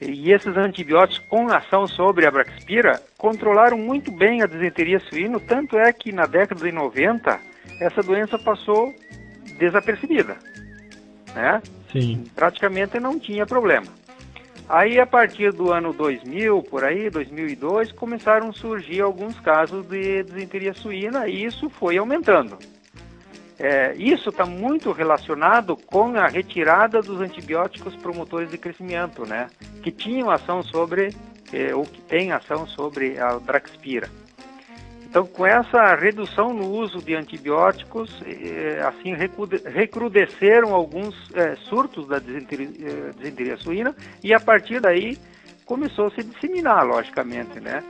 E 0.00 0.32
esses 0.32 0.56
antibióticos 0.56 1.26
com 1.28 1.48
ação 1.48 1.86
sobre 1.86 2.26
a 2.26 2.30
Braxpira 2.30 3.02
controlaram 3.18 3.76
muito 3.76 4.10
bem 4.10 4.42
a 4.42 4.46
disenteria 4.46 4.98
suína, 4.98 5.38
tanto 5.38 5.78
é 5.78 5.92
que 5.92 6.10
na 6.10 6.24
década 6.24 6.64
de 6.64 6.72
90 6.72 7.38
essa 7.80 8.02
doença 8.02 8.38
passou 8.38 8.94
desapercebida, 9.58 10.38
né? 11.34 11.62
Sim. 11.92 12.24
Praticamente 12.34 12.98
não 12.98 13.18
tinha 13.18 13.44
problema. 13.44 13.86
Aí, 14.68 15.00
a 15.00 15.06
partir 15.06 15.52
do 15.52 15.72
ano 15.72 15.92
2000, 15.92 16.62
por 16.62 16.84
aí, 16.84 17.10
2002, 17.10 17.90
começaram 17.90 18.50
a 18.50 18.52
surgir 18.52 19.00
alguns 19.00 19.38
casos 19.40 19.84
de 19.86 20.22
desinteria 20.22 20.72
suína 20.72 21.26
e 21.26 21.44
isso 21.44 21.68
foi 21.68 21.98
aumentando. 21.98 22.56
É, 23.62 23.94
isso 23.94 24.30
está 24.30 24.46
muito 24.46 24.90
relacionado 24.90 25.76
com 25.76 26.16
a 26.16 26.26
retirada 26.26 27.02
dos 27.02 27.20
antibióticos 27.20 27.94
promotores 27.94 28.50
de 28.50 28.56
crescimento, 28.56 29.26
né? 29.26 29.48
Que 29.82 29.92
tinham 29.92 30.30
ação 30.30 30.62
sobre, 30.62 31.14
é, 31.52 31.74
ou 31.74 31.84
que 31.84 32.00
tem 32.00 32.32
ação 32.32 32.66
sobre 32.66 33.20
a 33.20 33.36
Draxpira. 33.36 34.08
Então, 35.10 35.26
com 35.26 35.44
essa 35.44 35.96
redução 35.96 36.54
no 36.54 36.70
uso 36.70 37.02
de 37.02 37.16
antibióticos, 37.16 38.22
eh, 38.24 38.80
assim 38.86 39.12
recrudesceram 39.12 40.72
alguns 40.72 41.16
eh, 41.34 41.56
surtos 41.68 42.06
da 42.06 42.20
disenteria, 42.20 42.68
eh, 42.68 43.10
disenteria, 43.16 43.56
suína 43.56 43.92
e 44.22 44.32
a 44.32 44.38
partir 44.38 44.80
daí 44.80 45.18
começou 45.66 46.06
a 46.06 46.10
se 46.12 46.22
disseminar, 46.22 46.86
logicamente, 46.86 47.58
né? 47.58 47.82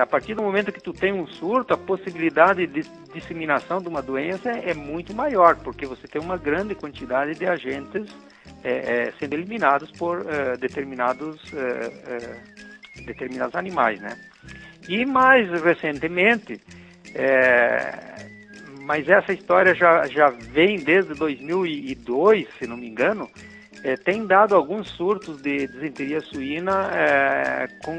A 0.00 0.06
partir 0.06 0.34
do 0.34 0.42
momento 0.42 0.72
que 0.72 0.82
tu 0.82 0.92
tem 0.92 1.12
um 1.12 1.26
surto, 1.26 1.74
a 1.74 1.78
possibilidade 1.78 2.66
de 2.66 2.82
disseminação 3.14 3.78
de 3.78 3.88
uma 3.88 4.02
doença 4.02 4.50
é 4.50 4.74
muito 4.74 5.14
maior, 5.14 5.56
porque 5.56 5.86
você 5.86 6.08
tem 6.08 6.20
uma 6.20 6.36
grande 6.36 6.74
quantidade 6.74 7.38
de 7.38 7.46
agentes 7.46 8.08
sendo 9.18 9.34
eliminados 9.34 9.90
por 9.92 10.24
determinados 10.58 11.40
determinados 13.06 13.54
animais, 13.54 14.00
né? 14.00 14.16
E 14.88 15.04
mais 15.06 15.48
recentemente, 15.62 16.60
é, 17.14 17.92
mas 18.82 19.08
essa 19.08 19.32
história 19.32 19.74
já, 19.74 20.06
já 20.06 20.30
vem 20.30 20.78
desde 20.78 21.14
2002, 21.14 22.48
se 22.58 22.66
não 22.66 22.76
me 22.76 22.88
engano, 22.88 23.28
é, 23.82 23.96
tem 23.96 24.26
dado 24.26 24.54
alguns 24.54 24.88
surtos 24.90 25.40
de 25.40 25.66
desenteria 25.66 26.20
suína 26.20 26.90
é, 26.92 27.68
com 27.84 27.94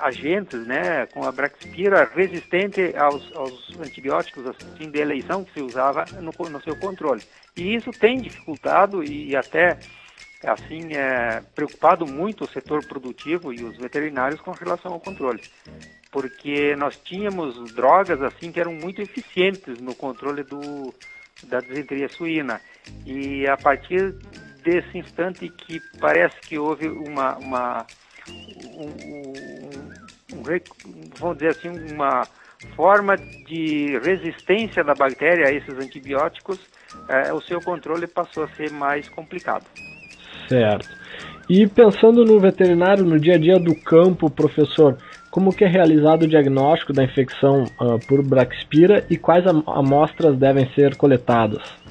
agentes, 0.00 0.66
né, 0.66 1.06
com 1.06 1.24
a 1.24 1.32
Braxpira 1.32 2.10
resistente 2.14 2.94
aos, 2.96 3.30
aos, 3.34 3.78
antibióticos 3.78 4.46
assim, 4.46 4.90
de 4.90 4.98
eleição 4.98 5.44
que 5.44 5.52
se 5.52 5.60
usava 5.60 6.04
no, 6.20 6.32
no 6.48 6.62
seu 6.62 6.76
controle. 6.76 7.22
E 7.56 7.74
isso 7.74 7.90
tem 7.90 8.20
dificultado 8.20 9.02
e, 9.04 9.34
até 9.36 9.78
assim 10.44 10.94
é, 10.94 11.42
preocupado 11.54 12.06
muito 12.06 12.44
o 12.44 12.48
setor 12.48 12.86
produtivo 12.86 13.52
e 13.52 13.64
os 13.64 13.76
veterinários 13.76 14.40
com 14.40 14.52
relação 14.52 14.92
ao 14.92 15.00
controle 15.00 15.40
porque 16.16 16.74
nós 16.76 16.98
tínhamos 17.04 17.74
drogas 17.74 18.22
assim 18.22 18.50
que 18.50 18.58
eram 18.58 18.72
muito 18.72 19.02
eficientes 19.02 19.78
no 19.80 19.94
controle 19.94 20.42
do, 20.44 20.94
da 21.44 21.60
desenteria 21.60 22.08
suína. 22.08 22.58
E 23.04 23.46
a 23.46 23.56
partir 23.56 24.14
desse 24.66 24.98
instante 24.98 25.48
que 25.48 25.80
parece 26.00 26.40
que 26.40 26.58
houve 26.58 26.88
uma, 26.88 27.36
uma 27.36 27.86
um, 28.28 28.82
um, 28.82 29.32
um, 30.34 31.10
vamos 31.16 31.38
dizer 31.38 31.50
assim, 31.50 31.68
uma 31.94 32.24
forma 32.74 33.16
de 33.16 33.96
resistência 34.02 34.82
da 34.82 34.94
bactéria 34.94 35.46
a 35.46 35.52
esses 35.52 35.74
antibióticos, 35.78 36.58
eh, 37.08 37.32
o 37.32 37.40
seu 37.40 37.60
controle 37.60 38.08
passou 38.08 38.44
a 38.44 38.48
ser 38.48 38.72
mais 38.72 39.08
complicado. 39.08 39.64
Certo. 40.48 40.88
E 41.48 41.66
pensando 41.68 42.24
no 42.24 42.40
veterinário, 42.40 43.04
no 43.04 43.20
dia 43.20 43.34
a 43.34 43.38
dia 43.38 43.58
do 43.58 43.74
campo, 43.82 44.28
professor, 44.28 44.98
como 45.30 45.54
que 45.54 45.64
é 45.64 45.68
realizado 45.68 46.22
o 46.22 46.28
diagnóstico 46.28 46.92
da 46.92 47.04
infecção 47.04 47.64
uh, 47.80 48.04
por 48.08 48.26
Braxpira 48.26 49.06
e 49.08 49.16
quais 49.16 49.46
am 49.46 49.62
amostras 49.66 50.36
devem 50.36 50.68
ser 50.74 50.96
coletadas? 50.96 51.85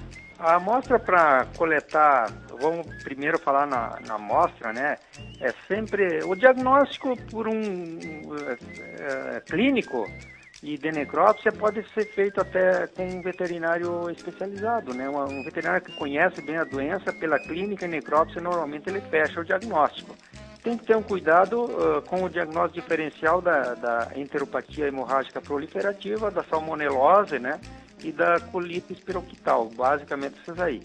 A 0.45 0.57
amostra 0.57 0.99
para 0.99 1.47
coletar, 1.57 2.31
vamos 2.61 2.85
primeiro 3.03 3.39
falar 3.39 3.65
na, 3.65 3.99
na 4.05 4.13
amostra, 4.13 4.71
né? 4.71 4.95
É 5.41 5.51
sempre 5.67 6.23
o 6.23 6.35
diagnóstico 6.35 7.17
por 7.31 7.47
um 7.47 7.97
é, 8.99 9.39
clínico 9.39 10.05
e 10.61 10.77
de 10.77 10.91
necrópsia 10.91 11.51
pode 11.51 11.83
ser 11.95 12.05
feito 12.13 12.39
até 12.39 12.85
com 12.85 13.07
um 13.07 13.23
veterinário 13.23 14.07
especializado, 14.11 14.93
né? 14.93 15.09
Um, 15.09 15.23
um 15.23 15.43
veterinário 15.43 15.81
que 15.81 15.97
conhece 15.97 16.39
bem 16.43 16.57
a 16.57 16.63
doença 16.63 17.11
pela 17.11 17.39
clínica 17.39 17.85
e 17.85 17.87
necrópsia 17.87 18.39
normalmente 18.39 18.87
ele 18.87 19.01
fecha 19.01 19.41
o 19.41 19.43
diagnóstico 19.43 20.15
tem 20.63 20.79
que 20.79 20.85
ter 20.85 20.97
um 20.97 21.03
cuidado 21.03 21.65
uh, 21.65 22.01
com 22.07 22.23
o 22.23 22.29
diagnóstico 22.29 22.81
diferencial 22.81 23.39
da, 23.39 23.75
da 23.75 24.11
enteropatia 24.15 24.87
hemorrágica 24.87 25.39
proliferativa, 25.39 26.31
da 26.31 26.43
salmonelose, 26.43 27.37
né, 27.37 27.59
e 28.05 28.11
da 28.11 28.39
colite 28.39 28.93
espiroquital, 28.93 29.69
basicamente 29.69 30.39
essas 30.41 30.59
aí. 30.59 30.81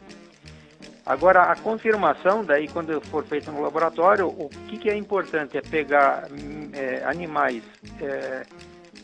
Agora, 1.04 1.42
a 1.42 1.56
confirmação, 1.56 2.42
daí 2.44 2.66
quando 2.68 2.98
for 3.02 3.24
feita 3.24 3.52
no 3.52 3.60
laboratório, 3.60 4.26
o 4.26 4.48
que, 4.68 4.78
que 4.78 4.88
é 4.88 4.96
importante 4.96 5.58
é 5.58 5.60
pegar 5.60 6.28
é, 6.72 7.04
animais 7.04 7.62
é, 8.00 8.42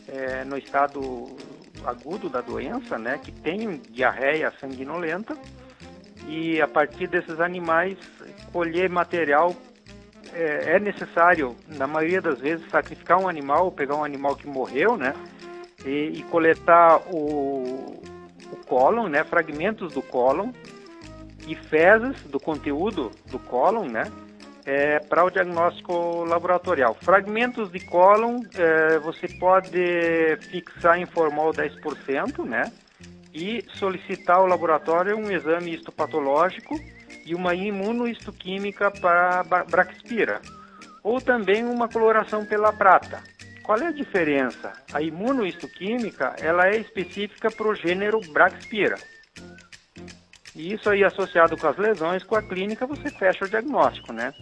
é, 0.07 0.43
no 0.45 0.57
estado 0.57 1.35
agudo 1.85 2.27
da 2.27 2.41
doença, 2.41 2.97
né, 2.97 3.19
que 3.23 3.31
tem 3.31 3.77
diarreia 3.89 4.51
sanguinolenta, 4.59 5.37
e 6.27 6.59
a 6.59 6.67
partir 6.67 7.07
desses 7.07 7.39
animais 7.39 7.97
colher 8.51 8.89
material 8.89 9.55
é, 10.33 10.75
é, 10.75 10.79
necessário, 10.79 11.55
na 11.67 11.87
maioria 11.87 12.21
das 12.21 12.39
vezes, 12.39 12.67
sacrificar 12.69 13.19
um 13.19 13.27
animal, 13.27 13.71
pegar 13.71 13.95
um 13.95 14.03
animal 14.03 14.35
que 14.35 14.47
morreu, 14.47 14.97
né? 14.97 15.13
E, 15.87 16.19
e 16.19 16.23
coletar 16.23 17.01
o, 17.13 17.99
o 18.51 18.55
cólon, 18.67 19.07
né? 19.07 19.23
Fragmentos 19.23 19.93
do 19.93 20.01
cólon 20.01 20.51
e 21.47 21.55
fezes 21.55 22.21
do 22.23 22.39
conteúdo 22.39 23.11
do 23.31 23.39
cólon, 23.39 23.85
né? 23.85 24.03
É, 24.65 24.99
para 24.99 25.23
o 25.23 25.29
diagnóstico 25.29 26.25
laboratorial. 26.25 26.93
Fragmentos 26.93 27.71
de 27.71 27.79
cólon 27.79 28.41
é, 28.53 28.99
você 28.99 29.29
pode 29.39 30.37
fixar 30.51 30.99
em 30.99 31.05
formol 31.05 31.51
10%, 31.51 32.43
né? 32.43 32.69
e 33.37 33.63
solicitar 33.75 34.37
ao 34.37 34.47
laboratório 34.47 35.15
um 35.15 35.29
exame 35.29 35.75
histopatológico 35.75 36.75
e 37.23 37.35
uma 37.35 37.53
imunohistoquímica 37.53 38.89
para 38.89 39.43
Braxpira, 39.69 40.41
ou 41.03 41.21
também 41.21 41.63
uma 41.63 41.87
coloração 41.87 42.45
pela 42.45 42.73
prata. 42.73 43.21
Qual 43.67 43.77
é 43.79 43.87
a 43.87 43.91
diferença? 43.91 44.71
A 44.93 45.01
imunohistoquímica 45.01 46.37
ela 46.39 46.67
é 46.69 46.77
específica 46.77 47.51
para 47.51 47.67
o 47.67 47.75
gênero 47.75 48.21
Braxpira. 48.31 48.95
E 50.55 50.73
isso 50.73 50.89
aí 50.89 51.03
associado 51.03 51.57
com 51.57 51.67
as 51.67 51.75
lesões, 51.75 52.23
com 52.23 52.37
a 52.37 52.41
clínica, 52.41 52.87
você 52.87 53.09
fecha 53.09 53.43
o 53.43 53.49
diagnóstico, 53.49 54.13
né? 54.13 54.33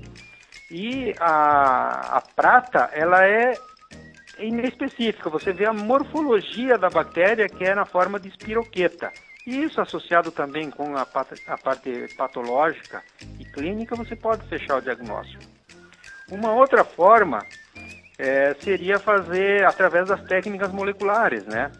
E 0.69 1.15
a, 1.19 2.17
a 2.17 2.21
prata, 2.35 2.91
ela 2.93 3.27
é 3.27 3.55
inespecífica. 4.37 5.27
Você 5.31 5.51
vê 5.51 5.65
a 5.65 5.73
morfologia 5.73 6.77
da 6.77 6.91
bactéria 6.91 7.49
que 7.49 7.63
é 7.63 7.73
na 7.73 7.83
forma 7.83 8.19
de 8.19 8.29
espiroqueta. 8.29 9.11
E 9.47 9.63
isso 9.63 9.81
associado 9.81 10.31
também 10.31 10.69
com 10.69 10.95
a, 10.95 11.01
a 11.01 11.57
parte 11.57 12.15
patológica 12.15 13.01
e 13.39 13.45
clínica, 13.45 13.95
você 13.95 14.15
pode 14.15 14.47
fechar 14.47 14.77
o 14.77 14.81
diagnóstico. 14.81 15.43
Uma 16.29 16.53
outra 16.53 16.83
forma 16.83 17.39
é, 18.17 18.53
seria 18.55 18.99
fazer 18.99 19.65
através 19.65 20.07
das 20.07 20.21
técnicas 20.23 20.71
moleculares, 20.71 21.45
né? 21.45 21.71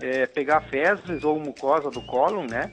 É, 0.00 0.26
pegar 0.26 0.62
fezes 0.62 1.24
ou 1.24 1.38
mucosa 1.38 1.90
do 1.90 2.02
cólon, 2.02 2.46
né? 2.46 2.72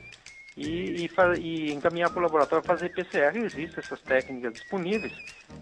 E, 0.55 1.05
e, 1.05 1.09
e 1.39 1.73
encaminhar 1.73 2.09
para 2.09 2.19
o 2.19 2.23
laboratório 2.23 2.65
fazer 2.65 2.89
PCR. 2.89 3.37
Existem 3.37 3.77
essas 3.77 4.01
técnicas 4.01 4.53
disponíveis, 4.53 5.13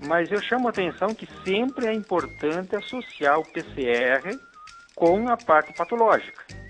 mas 0.08 0.32
eu 0.32 0.42
chamo 0.42 0.68
a 0.68 0.70
atenção 0.70 1.14
que 1.14 1.28
sempre 1.44 1.88
é 1.88 1.94
importante 1.94 2.76
associar 2.76 3.40
o 3.40 3.52
PCR 3.52 4.40
com 4.96 5.28
a 5.28 5.36
parte 5.36 5.74
patológica. 5.74 6.65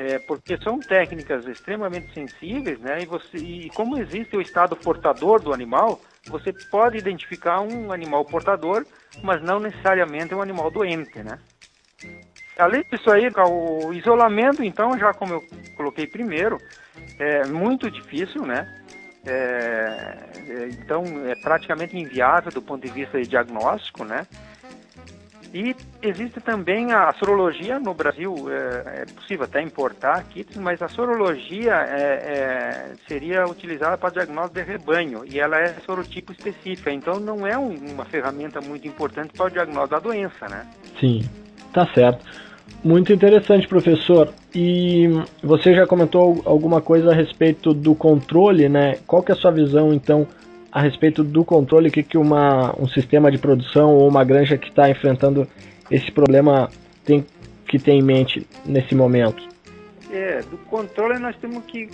É, 0.00 0.16
porque 0.16 0.56
são 0.58 0.78
técnicas 0.78 1.44
extremamente 1.48 2.14
sensíveis, 2.14 2.78
né? 2.78 3.02
E, 3.02 3.06
você, 3.06 3.36
e 3.36 3.68
como 3.70 3.98
existe 3.98 4.36
o 4.36 4.40
estado 4.40 4.76
portador 4.76 5.42
do 5.42 5.52
animal, 5.52 6.00
você 6.28 6.52
pode 6.70 6.96
identificar 6.96 7.60
um 7.62 7.90
animal 7.90 8.24
portador, 8.24 8.86
mas 9.24 9.42
não 9.42 9.58
necessariamente 9.58 10.32
um 10.32 10.40
animal 10.40 10.70
doente, 10.70 11.18
né? 11.18 11.40
Além 12.56 12.84
disso 12.88 13.10
aí, 13.10 13.28
o 13.28 13.92
isolamento, 13.92 14.62
então, 14.62 14.96
já 14.96 15.12
como 15.12 15.34
eu 15.34 15.40
coloquei 15.76 16.06
primeiro, 16.06 16.58
é 17.18 17.44
muito 17.48 17.90
difícil, 17.90 18.46
né? 18.46 18.72
É, 19.26 20.28
é 20.46 20.68
então, 20.68 21.02
é 21.26 21.34
praticamente 21.42 21.98
inviável 21.98 22.52
do 22.52 22.62
ponto 22.62 22.86
de 22.86 22.92
vista 22.92 23.20
de 23.20 23.26
diagnóstico, 23.26 24.04
né? 24.04 24.28
E 25.52 25.74
existe 26.02 26.40
também 26.40 26.92
a 26.92 27.12
sorologia 27.14 27.78
no 27.78 27.94
Brasil, 27.94 28.34
é, 28.50 29.02
é 29.02 29.06
possível 29.06 29.44
até 29.44 29.62
importar 29.62 30.22
kits, 30.24 30.56
mas 30.56 30.82
a 30.82 30.88
sorologia 30.88 31.74
é, 31.74 32.02
é, 32.02 32.92
seria 33.06 33.46
utilizada 33.46 33.96
para 33.96 34.10
diagnóstico 34.10 34.60
de 34.60 34.62
rebanho 34.62 35.24
e 35.24 35.40
ela 35.40 35.58
é 35.58 35.74
sorotipo 35.86 36.32
específica, 36.32 36.92
então 36.92 37.18
não 37.18 37.46
é 37.46 37.56
um, 37.56 37.74
uma 37.92 38.04
ferramenta 38.04 38.60
muito 38.60 38.86
importante 38.86 39.32
para 39.34 39.46
o 39.46 39.50
diagnóstico 39.50 39.88
da 39.94 39.98
doença, 39.98 40.48
né? 40.48 40.66
Sim, 41.00 41.22
tá 41.72 41.86
certo. 41.94 42.24
Muito 42.84 43.12
interessante, 43.12 43.66
professor. 43.66 44.32
E 44.54 45.08
você 45.42 45.74
já 45.74 45.86
comentou 45.86 46.42
alguma 46.44 46.80
coisa 46.80 47.10
a 47.10 47.14
respeito 47.14 47.72
do 47.72 47.94
controle, 47.94 48.68
né? 48.68 48.98
Qual 49.06 49.22
que 49.22 49.32
é 49.32 49.34
a 49.34 49.38
sua 49.38 49.50
visão, 49.50 49.92
então, 49.92 50.26
a 50.70 50.80
respeito 50.80 51.24
do 51.24 51.44
controle, 51.44 51.88
o 51.88 51.92
que, 51.92 52.02
que 52.02 52.18
uma, 52.18 52.74
um 52.78 52.86
sistema 52.88 53.30
de 53.30 53.38
produção 53.38 53.94
ou 53.94 54.08
uma 54.08 54.24
granja 54.24 54.58
que 54.58 54.68
está 54.68 54.88
enfrentando 54.90 55.46
esse 55.90 56.10
problema 56.12 56.70
tem 57.04 57.24
que 57.66 57.78
ter 57.78 57.92
em 57.92 58.02
mente 58.02 58.46
nesse 58.64 58.94
momento? 58.94 59.46
É, 60.10 60.40
do 60.42 60.58
controle 60.58 61.18
nós 61.18 61.36
temos 61.36 61.64
que, 61.64 61.88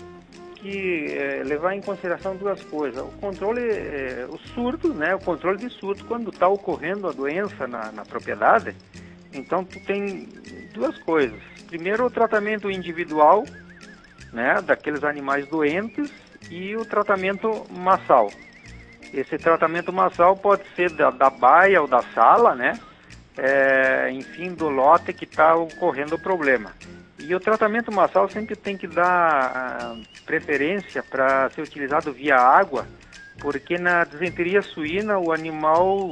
que 0.56 1.06
é, 1.10 1.42
levar 1.44 1.74
em 1.74 1.80
consideração 1.80 2.36
duas 2.36 2.62
coisas. 2.64 3.00
O 3.02 3.12
controle, 3.20 3.60
é, 3.60 4.26
o 4.28 4.38
surto, 4.54 4.92
né, 4.92 5.14
o 5.14 5.20
controle 5.20 5.58
de 5.58 5.70
surto, 5.70 6.04
quando 6.04 6.30
está 6.30 6.48
ocorrendo 6.48 7.08
a 7.08 7.12
doença 7.12 7.66
na, 7.66 7.92
na 7.92 8.04
propriedade, 8.04 8.74
então 9.32 9.64
tu 9.64 9.78
tem 9.80 10.28
duas 10.72 10.96
coisas. 10.98 11.38
Primeiro, 11.68 12.06
o 12.06 12.10
tratamento 12.10 12.70
individual, 12.70 13.44
né, 14.32 14.60
daqueles 14.62 15.02
animais 15.02 15.46
doentes 15.48 16.12
e 16.50 16.76
o 16.76 16.84
tratamento 16.84 17.64
massal. 17.70 18.30
Esse 19.14 19.38
tratamento 19.38 19.92
massal 19.92 20.36
pode 20.36 20.64
ser 20.74 20.90
da, 20.90 21.10
da 21.10 21.30
baia 21.30 21.80
ou 21.80 21.86
da 21.86 22.02
sala, 22.02 22.54
né? 22.54 22.78
É, 23.36 24.10
enfim, 24.12 24.54
do 24.54 24.68
lote 24.68 25.12
que 25.12 25.24
está 25.24 25.54
ocorrendo 25.54 26.16
o 26.16 26.18
problema. 26.18 26.72
E 27.18 27.34
o 27.34 27.40
tratamento 27.40 27.92
massal 27.92 28.28
sempre 28.28 28.56
tem 28.56 28.76
que 28.76 28.86
dar 28.86 29.94
uh, 29.94 30.24
preferência 30.26 31.02
para 31.02 31.48
ser 31.50 31.62
utilizado 31.62 32.12
via 32.12 32.36
água, 32.36 32.86
porque 33.40 33.78
na 33.78 34.04
desenteria 34.04 34.62
suína 34.62 35.18
o 35.18 35.32
animal 35.32 36.10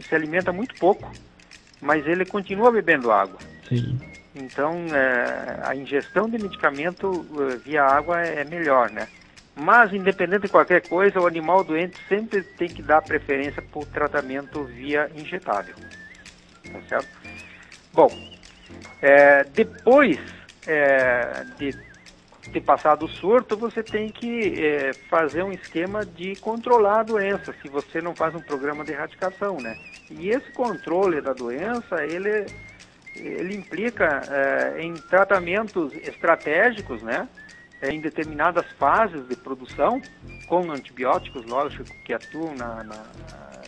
se 0.00 0.14
alimenta 0.14 0.52
muito 0.52 0.74
pouco, 0.76 1.10
mas 1.80 2.06
ele 2.06 2.24
continua 2.24 2.70
bebendo 2.70 3.10
água. 3.10 3.38
Sim. 3.68 3.98
Então, 4.34 4.86
é, 4.92 5.60
a 5.64 5.74
ingestão 5.74 6.28
de 6.28 6.38
medicamento 6.38 7.08
uh, 7.08 7.58
via 7.64 7.82
água 7.82 8.20
é 8.20 8.44
melhor, 8.44 8.90
né? 8.90 9.08
Mas, 9.60 9.92
independente 9.92 10.42
de 10.42 10.48
qualquer 10.48 10.86
coisa, 10.88 11.20
o 11.20 11.26
animal 11.26 11.64
doente 11.64 11.98
sempre 12.08 12.42
tem 12.42 12.68
que 12.68 12.80
dar 12.80 13.02
preferência 13.02 13.62
o 13.74 13.84
tratamento 13.84 14.62
via 14.64 15.10
injetável. 15.16 15.74
Tá 16.72 16.80
certo? 16.88 17.08
Bom, 17.92 18.08
é, 19.02 19.42
depois 19.44 20.18
é, 20.64 21.44
de 21.58 21.76
ter 22.52 22.60
passado 22.60 23.06
o 23.06 23.08
surto, 23.08 23.56
você 23.56 23.82
tem 23.82 24.10
que 24.10 24.64
é, 24.64 24.92
fazer 25.10 25.42
um 25.42 25.50
esquema 25.50 26.06
de 26.06 26.36
controlar 26.36 27.00
a 27.00 27.02
doença, 27.02 27.52
se 27.60 27.68
você 27.68 28.00
não 28.00 28.14
faz 28.14 28.34
um 28.36 28.40
programa 28.40 28.84
de 28.84 28.92
erradicação, 28.92 29.56
né? 29.60 29.76
E 30.08 30.30
esse 30.30 30.52
controle 30.52 31.20
da 31.20 31.32
doença, 31.32 32.04
ele, 32.04 32.46
ele 33.16 33.56
implica 33.56 34.22
é, 34.30 34.82
em 34.82 34.94
tratamentos 34.94 35.92
estratégicos, 35.94 37.02
né? 37.02 37.28
É, 37.80 37.90
em 37.90 38.00
determinadas 38.00 38.66
fases 38.78 39.26
de 39.28 39.36
produção, 39.36 40.00
com 40.46 40.70
antibióticos, 40.70 41.44
lógico, 41.46 41.84
que 42.04 42.12
atuam 42.12 42.54
na, 42.54 42.84
na, 42.84 43.04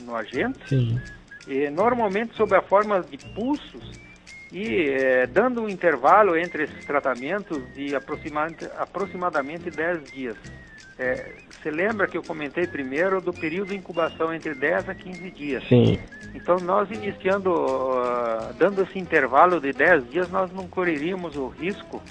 no 0.03 0.17
agente, 0.17 0.59
Sim. 0.69 1.01
E, 1.47 1.71
normalmente 1.71 2.35
sob 2.37 2.55
a 2.55 2.63
forma 2.63 3.01
de 3.01 3.17
pulsos 3.35 3.99
e 4.53 4.91
é, 4.91 5.27
dando 5.27 5.63
um 5.63 5.69
intervalo 5.69 6.37
entre 6.37 6.65
esses 6.65 6.85
tratamentos 6.85 7.59
de 7.75 7.95
aproximadamente, 7.95 8.65
aproximadamente 8.77 9.71
10 9.71 10.13
dias. 10.13 10.37
É, 10.99 11.33
você 11.51 11.71
lembra 11.71 12.07
que 12.07 12.17
eu 12.17 12.23
comentei 12.23 12.67
primeiro 12.67 13.21
do 13.21 13.33
período 13.33 13.69
de 13.69 13.77
incubação 13.77 14.35
entre 14.35 14.55
10 14.55 14.89
a 14.89 14.95
15 14.95 15.31
dias? 15.31 15.65
Sim. 15.69 15.99
Então, 16.35 16.57
nós 16.57 16.91
iniciando, 16.91 17.51
uh, 17.51 18.53
dando 18.59 18.83
esse 18.83 18.99
intervalo 18.99 19.61
de 19.61 19.73
10 19.73 20.11
dias, 20.11 20.31
nós 20.31 20.53
não 20.53 20.69
correríamos 20.69 21.37
o 21.37 21.49
risco 21.49 22.03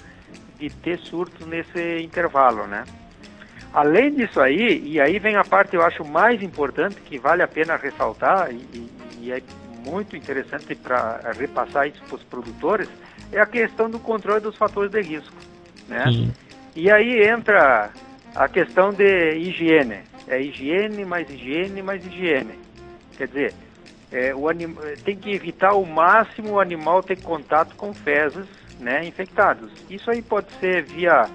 de 0.60 0.68
ter 0.68 0.98
surtos 0.98 1.46
nesse 1.46 2.02
intervalo, 2.02 2.66
né? 2.66 2.84
Além 3.72 4.12
disso 4.12 4.40
aí, 4.40 4.82
e 4.84 5.00
aí 5.00 5.18
vem 5.18 5.36
a 5.36 5.44
parte 5.44 5.74
eu 5.74 5.82
acho 5.82 6.04
mais 6.04 6.42
importante 6.42 6.96
que 7.00 7.18
vale 7.18 7.42
a 7.42 7.48
pena 7.48 7.76
ressaltar 7.76 8.52
e, 8.52 8.90
e 9.20 9.32
é 9.32 9.40
muito 9.86 10.16
interessante 10.16 10.74
para 10.74 11.32
repassar 11.38 11.88
isso 11.88 12.02
para 12.04 12.16
os 12.16 12.22
produtores, 12.24 12.88
é 13.32 13.40
a 13.40 13.46
questão 13.46 13.88
do 13.88 13.98
controle 13.98 14.40
dos 14.40 14.56
fatores 14.56 14.90
de 14.90 15.00
risco, 15.00 15.34
né? 15.88 16.04
Sim. 16.04 16.32
E 16.76 16.90
aí 16.90 17.22
entra 17.26 17.90
a 18.34 18.48
questão 18.48 18.92
de 18.92 19.36
higiene, 19.36 20.00
é 20.28 20.40
higiene 20.40 21.04
mais 21.04 21.30
higiene 21.30 21.82
mais 21.82 22.04
higiene, 22.04 22.58
quer 23.16 23.28
dizer, 23.28 23.54
é, 24.12 24.34
o 24.34 24.48
anim... 24.48 24.76
tem 25.04 25.16
que 25.16 25.30
evitar 25.30 25.70
ao 25.70 25.84
máximo 25.86 26.54
o 26.54 26.60
animal 26.60 27.02
ter 27.02 27.22
contato 27.22 27.76
com 27.76 27.94
fezes 27.94 28.59
né, 28.80 29.04
infectados. 29.06 29.70
Isso 29.88 30.10
aí 30.10 30.22
pode 30.22 30.50
ser 30.54 30.84
via 30.84 31.28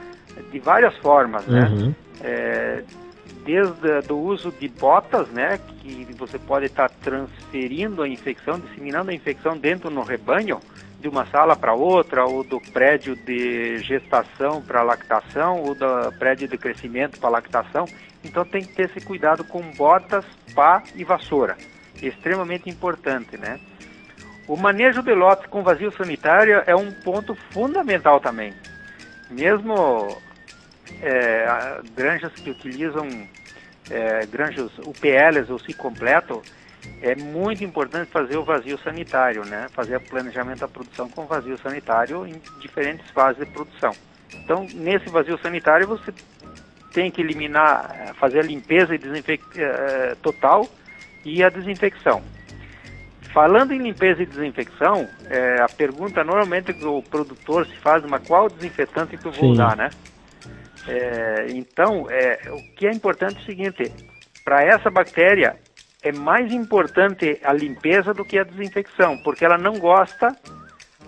de 0.52 0.60
várias 0.60 0.96
formas, 0.98 1.46
né? 1.48 1.70
Uhum. 1.70 1.96
É, 2.22 2.84
desde 3.46 4.12
o 4.12 4.18
uso 4.18 4.52
de 4.52 4.68
botas, 4.68 5.30
né, 5.30 5.60
que 5.80 6.08
você 6.18 6.40
pode 6.40 6.66
estar 6.66 6.90
tá 6.90 6.96
transferindo 7.02 8.02
a 8.02 8.10
infecção, 8.10 8.60
disseminando 8.60 9.12
a 9.12 9.14
infecção 9.14 9.56
dentro 9.56 9.92
no 9.92 10.02
rebanho, 10.02 10.60
de 11.00 11.08
uma 11.08 11.26
sala 11.28 11.56
para 11.56 11.76
outra, 11.76 12.26
ou 12.26 12.44
do 12.44 12.60
prédio 12.60 13.16
de 13.16 13.78
gestação 13.78 14.62
para 14.62 14.82
lactação, 14.82 15.62
ou 15.62 15.76
do 15.76 16.12
prédio 16.18 16.48
de 16.48 16.58
crescimento 16.58 17.20
para 17.20 17.30
lactação. 17.30 17.86
Então 18.24 18.44
tem 18.44 18.64
que 18.64 18.74
ter 18.74 18.90
esse 18.90 19.06
cuidado 19.06 19.44
com 19.44 19.62
botas, 19.74 20.26
pá 20.56 20.82
e 20.96 21.04
vassoura. 21.04 21.56
Extremamente 22.02 22.70
importante, 22.70 23.38
né? 23.38 23.60
O 24.48 24.56
manejo 24.56 25.02
de 25.02 25.14
lotes 25.14 25.48
com 25.48 25.64
vazio 25.64 25.92
sanitário 25.92 26.62
é 26.66 26.76
um 26.76 26.92
ponto 26.92 27.36
fundamental 27.52 28.20
também. 28.20 28.54
Mesmo 29.30 30.22
é, 31.02 31.82
granjas 31.96 32.32
que 32.34 32.52
utilizam 32.52 33.08
é, 33.90 34.26
granjas 34.28 34.72
UPLs 34.80 35.52
ou 35.52 35.60
se 35.60 35.74
completo, 35.74 36.42
é 37.02 37.16
muito 37.16 37.64
importante 37.64 38.12
fazer 38.12 38.38
o 38.38 38.44
vazio 38.44 38.78
sanitário, 38.80 39.44
né? 39.46 39.68
Fazer 39.74 39.98
o 39.98 40.02
planejamento 40.02 40.60
da 40.60 40.68
produção 40.68 41.10
com 41.10 41.26
vazio 41.26 41.58
sanitário 41.58 42.28
em 42.28 42.40
diferentes 42.60 43.10
fases 43.12 43.44
de 43.44 43.52
produção. 43.52 43.92
Então, 44.34 44.68
nesse 44.74 45.10
vazio 45.10 45.40
sanitário, 45.40 45.88
você 45.88 46.14
tem 46.94 47.10
que 47.10 47.22
eliminar, 47.22 48.14
fazer 48.16 48.40
a 48.40 48.44
limpeza 48.44 48.94
e 48.94 48.98
desinfec 48.98 49.44
uh, 49.44 50.16
total 50.22 50.68
e 51.24 51.44
a 51.44 51.50
desinfecção. 51.50 52.24
Falando 53.36 53.74
em 53.74 53.80
limpeza 53.80 54.24
e 54.24 54.26
desinfecção, 54.26 55.10
é, 55.30 55.62
a 55.62 55.68
pergunta 55.68 56.24
normalmente 56.24 56.74
que 56.74 56.86
o 56.86 57.04
produtor 57.04 57.66
se 57.66 57.76
faz, 57.82 58.02
mas 58.06 58.26
qual 58.26 58.48
desinfetante 58.48 59.18
que 59.18 59.28
eu 59.28 59.32
vou 59.34 59.44
Sim. 59.48 59.52
usar, 59.52 59.76
né? 59.76 59.90
É, 60.88 61.48
então, 61.50 62.08
é, 62.10 62.40
o 62.50 62.76
que 62.78 62.88
é 62.88 62.92
importante 62.92 63.36
é 63.36 63.42
o 63.42 63.46
seguinte, 63.46 63.92
para 64.46 64.64
essa 64.64 64.90
bactéria 64.90 65.58
é 66.02 66.14
mais 66.14 66.50
importante 66.54 67.38
a 67.44 67.52
limpeza 67.52 68.14
do 68.14 68.24
que 68.24 68.40
a 68.40 68.46
desinfecção, 68.46 69.18
porque 69.18 69.44
ela 69.44 69.58
não 69.58 69.74
gosta, 69.80 70.34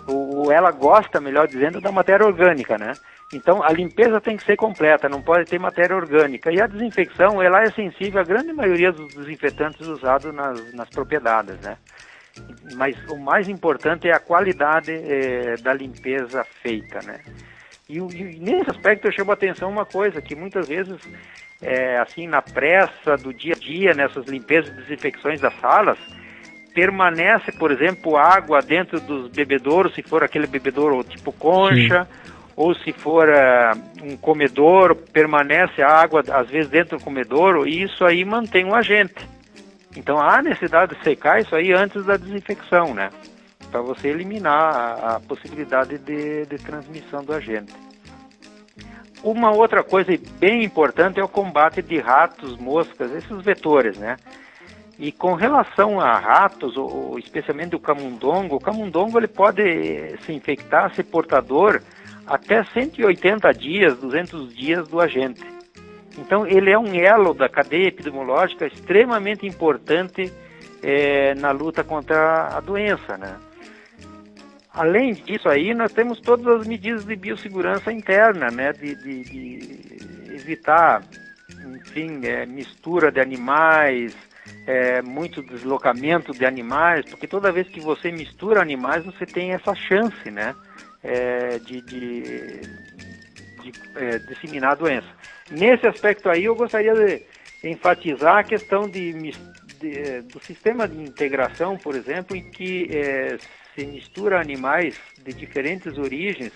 ou 0.06 0.52
ela 0.52 0.72
gosta, 0.72 1.22
melhor 1.22 1.48
dizendo, 1.48 1.80
da 1.80 1.94
matéria 1.94 2.26
orgânica, 2.26 2.78
né? 2.78 2.92
Então, 3.34 3.64
a 3.64 3.72
limpeza 3.72 4.20
tem 4.20 4.36
que 4.36 4.44
ser 4.44 4.58
completa, 4.58 5.08
não 5.08 5.22
pode 5.22 5.46
ter 5.50 5.60
matéria 5.60 5.96
orgânica. 5.96 6.52
E 6.52 6.62
a 6.62 6.68
desinfecção, 6.68 7.42
ela 7.42 7.62
é 7.62 7.72
sensível 7.72 8.20
à 8.20 8.24
grande 8.24 8.52
maioria 8.52 8.92
dos 8.92 9.14
desinfetantes 9.14 9.88
usados 9.88 10.34
nas, 10.34 10.74
nas 10.74 10.90
propriedades, 10.90 11.58
né? 11.62 11.78
Mas 12.76 12.96
o 13.10 13.18
mais 13.18 13.48
importante 13.48 14.08
é 14.08 14.14
a 14.14 14.20
qualidade 14.20 14.92
é, 14.92 15.56
da 15.58 15.74
limpeza 15.74 16.44
feita, 16.62 17.00
né? 17.06 17.20
E, 17.90 17.98
e, 17.98 18.40
nesse 18.40 18.70
aspecto 18.70 19.08
eu 19.08 19.12
chamo 19.12 19.32
a 19.32 19.34
atenção 19.34 19.70
uma 19.70 19.86
coisa, 19.86 20.22
que 20.22 20.36
muitas 20.36 20.68
vezes, 20.68 20.98
é, 21.62 21.98
assim, 21.98 22.28
na 22.28 22.42
pressa 22.42 23.16
do 23.16 23.34
dia 23.34 23.54
a 23.56 23.60
dia, 23.60 23.94
nessas 23.94 24.26
limpezas 24.26 24.72
e 24.72 24.82
desinfecções 24.82 25.40
das 25.40 25.58
salas, 25.60 25.98
permanece, 26.74 27.52
por 27.54 27.72
exemplo, 27.72 28.18
água 28.18 28.62
dentro 28.62 29.00
dos 29.00 29.32
bebedouros, 29.32 29.96
se 29.96 30.04
for 30.04 30.24
aquele 30.24 30.46
bebedouro 30.46 31.04
tipo 31.04 31.32
concha, 31.32 32.04
Sim. 32.04 32.32
ou 32.56 32.76
se 32.76 32.92
for 32.92 33.28
uh, 33.28 34.04
um 34.04 34.16
comedouro, 34.18 34.96
permanece 34.96 35.82
a 35.82 35.88
água, 35.88 36.24
às 36.30 36.48
vezes, 36.50 36.70
dentro 36.70 36.98
do 36.98 37.04
comedouro, 37.04 37.68
e 37.68 37.82
isso 37.82 38.06
aí 38.06 38.24
mantém 38.24 38.66
o 38.66 38.76
agente. 38.76 39.37
Então 39.98 40.20
há 40.20 40.44
necessidade 40.44 40.96
de 40.96 41.04
secar 41.04 41.42
isso 41.42 41.56
aí 41.56 41.74
antes 41.74 42.06
da 42.06 42.16
desinfecção, 42.18 42.94
né? 42.94 43.10
Para 43.72 43.82
você 43.82 44.10
eliminar 44.10 44.54
a, 44.54 45.16
a 45.16 45.20
possibilidade 45.20 45.98
de, 45.98 46.46
de 46.46 46.58
transmissão 46.58 47.24
do 47.24 47.34
agente. 47.34 47.74
Uma 49.24 49.52
outra 49.52 49.84
coisa 49.84 50.16
bem 50.40 50.64
importante 50.64 51.20
é 51.20 51.24
o 51.24 51.28
combate 51.28 51.82
de 51.82 51.98
ratos, 51.98 52.56
moscas, 52.58 53.12
esses 53.12 53.44
vetores, 53.44 53.98
né? 53.98 54.18
E 55.00 55.12
com 55.12 55.34
relação 55.34 56.00
a 56.00 56.18
ratos, 56.20 56.78
ou, 56.78 57.18
especialmente 57.18 57.76
o 57.76 57.80
camundongo, 57.80 58.56
o 58.56 58.60
camundongo 58.60 59.18
ele 59.18 59.28
pode 59.28 60.16
se 60.20 60.32
infectar, 60.32 60.94
ser 60.94 61.04
portador 61.04 61.82
até 62.28 62.64
180 62.64 63.52
dias, 63.54 63.98
200 63.98 64.54
dias 64.56 64.88
do 64.88 65.00
agente. 65.00 65.57
Então, 66.18 66.48
ele 66.48 66.72
é 66.72 66.78
um 66.78 66.94
elo 66.94 67.34
da 67.34 67.48
cadeia 67.48 67.88
epidemiológica 67.88 68.66
extremamente 68.66 69.46
importante 69.46 70.32
é, 70.82 71.36
na 71.36 71.52
luta 71.52 71.84
contra 71.84 72.48
a 72.56 72.60
doença, 72.60 73.18
né? 73.18 73.38
Além 74.74 75.14
disso 75.14 75.50
aí, 75.50 75.74
nós 75.74 75.92
temos 75.92 76.20
todas 76.20 76.62
as 76.62 76.68
medidas 76.68 77.04
de 77.04 77.16
biossegurança 77.16 77.92
interna, 77.92 78.50
né? 78.52 78.74
De, 78.74 78.96
de, 78.96 79.24
de 79.24 80.36
evitar, 80.36 81.04
enfim, 81.82 82.24
é, 82.24 82.46
mistura 82.46 83.12
de 83.12 83.20
animais, 83.20 84.16
é, 84.68 85.02
muito 85.02 85.42
deslocamento 85.42 86.32
de 86.32 86.46
animais, 86.46 87.06
porque 87.10 87.28
toda 87.28 87.52
vez 87.52 87.68
que 87.68 87.80
você 87.80 88.12
mistura 88.12 88.62
animais, 88.62 89.04
você 89.06 89.26
tem 89.26 89.52
essa 89.52 89.74
chance, 89.74 90.30
né? 90.30 90.56
É, 91.04 91.60
de, 91.60 91.82
de, 91.82 92.62
de 93.72 93.80
é, 93.96 94.20
disseminar 94.20 94.72
a 94.72 94.76
doença. 94.76 95.08
Nesse 95.50 95.88
aspecto 95.88 96.30
aí, 96.30 96.46
eu 96.46 96.56
gostaria 96.56 96.94
de 96.94 97.24
enfatizar 97.64 98.38
a 98.38 98.44
questão 98.44 98.90
de, 98.90 99.14
de 99.80 100.22
do 100.22 100.40
sistema 100.40 100.88
de 100.88 101.02
integração, 101.02 101.78
por 101.78 101.96
exemplo, 101.96 102.36
em 102.36 102.50
que 102.50 102.90
é, 102.92 103.38
se 103.76 103.86
mistura 103.86 104.40
animais 104.40 105.00
de 105.24 105.34
diferentes 105.34 105.98
origens 105.98 106.52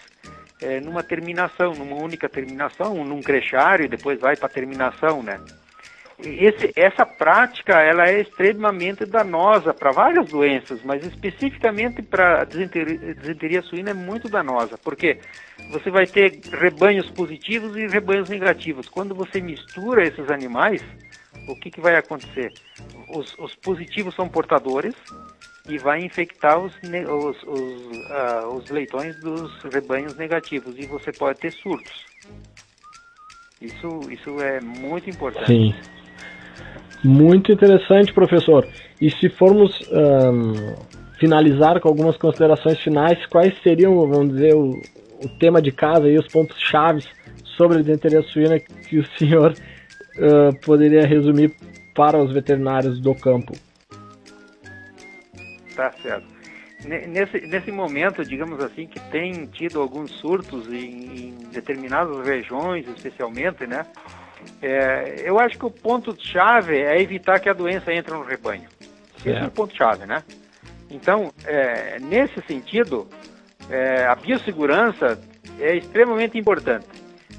é, 0.61 0.79
numa 0.79 1.03
terminação, 1.03 1.73
numa 1.73 1.95
única 1.95 2.29
terminação, 2.29 3.03
num 3.03 3.21
crechário 3.21 3.85
e 3.85 3.89
depois 3.89 4.19
vai 4.19 4.35
para 4.35 4.47
a 4.47 4.49
terminação, 4.49 5.23
né? 5.23 5.39
Esse, 6.23 6.71
essa 6.75 7.05
prática 7.05 7.81
ela 7.81 8.07
é 8.07 8.21
extremamente 8.21 9.05
danosa 9.05 9.73
para 9.73 9.91
várias 9.91 10.29
doenças, 10.29 10.79
mas 10.83 11.03
especificamente 11.03 12.01
para 12.03 12.41
a 12.41 12.45
disenteria 12.45 13.61
suína 13.63 13.89
é 13.91 13.93
muito 13.93 14.29
danosa, 14.29 14.77
porque 14.77 15.17
você 15.71 15.89
vai 15.89 16.05
ter 16.05 16.39
rebanhos 16.51 17.09
positivos 17.09 17.75
e 17.75 17.87
rebanhos 17.87 18.29
negativos. 18.29 18.87
Quando 18.87 19.15
você 19.15 19.41
mistura 19.41 20.03
esses 20.03 20.29
animais, 20.29 20.83
o 21.47 21.55
que, 21.55 21.71
que 21.71 21.81
vai 21.81 21.95
acontecer? 21.95 22.51
Os, 23.09 23.35
os 23.39 23.55
positivos 23.55 24.13
são 24.13 24.29
portadores 24.29 24.93
e 25.67 25.77
vai 25.77 26.01
infectar 26.01 26.59
os, 26.59 26.73
os, 26.75 27.43
os, 27.43 27.81
uh, 28.09 28.47
os 28.55 28.69
leitões 28.69 29.19
dos 29.19 29.51
rebanhos 29.63 30.15
negativos 30.15 30.77
e 30.77 30.85
você 30.85 31.11
pode 31.11 31.39
ter 31.39 31.51
surtos. 31.51 32.05
Isso, 33.61 33.87
isso 34.09 34.41
é 34.41 34.59
muito 34.59 35.09
importante. 35.09 35.47
Sim. 35.47 35.75
Muito 37.03 37.51
interessante, 37.51 38.13
professor. 38.13 38.67
E 38.99 39.09
se 39.09 39.29
formos 39.29 39.79
um, 39.91 40.75
finalizar 41.19 41.79
com 41.79 41.87
algumas 41.87 42.15
considerações 42.17 42.79
finais, 42.79 43.25
quais 43.25 43.53
seriam, 43.63 43.95
vamos 44.07 44.33
dizer, 44.33 44.55
o, 44.55 44.71
o 45.23 45.29
tema 45.39 45.61
de 45.61 45.71
casa 45.71 46.07
e 46.07 46.17
os 46.17 46.27
pontos 46.27 46.59
chaves 46.59 47.07
sobre 47.43 47.77
a 47.77 47.81
disenteria 47.81 48.21
suína 48.21 48.59
que 48.59 48.99
o 48.99 49.05
senhor 49.17 49.53
uh, 49.53 50.59
poderia 50.65 51.05
resumir 51.05 51.55
para 51.95 52.17
os 52.17 52.31
veterinários 52.31 52.99
do 52.99 53.13
campo? 53.15 53.53
Tá 55.75 55.91
certo. 56.01 56.25
Nesse, 56.85 57.41
nesse 57.41 57.71
momento, 57.71 58.25
digamos 58.25 58.59
assim, 58.63 58.87
que 58.87 58.99
tem 59.11 59.45
tido 59.45 59.79
alguns 59.79 60.09
surtos 60.13 60.67
em, 60.67 61.27
em 61.29 61.37
determinadas 61.51 62.25
regiões, 62.25 62.87
especialmente, 62.87 63.67
né? 63.67 63.85
É, 64.61 65.23
eu 65.23 65.39
acho 65.39 65.57
que 65.57 65.65
o 65.65 65.71
ponto-chave 65.71 66.77
é 66.77 67.01
evitar 67.01 67.39
que 67.39 67.49
a 67.49 67.53
doença 67.53 67.93
entre 67.93 68.13
no 68.13 68.23
rebanho. 68.23 68.69
Esse 69.17 69.29
é 69.29 69.45
o 69.45 69.51
ponto-chave, 69.51 70.05
né? 70.05 70.23
Então, 70.89 71.31
é, 71.45 71.99
nesse 71.99 72.41
sentido, 72.41 73.07
é, 73.69 74.05
a 74.05 74.15
biossegurança 74.15 75.19
é 75.59 75.75
extremamente 75.75 76.37
importante. 76.37 76.87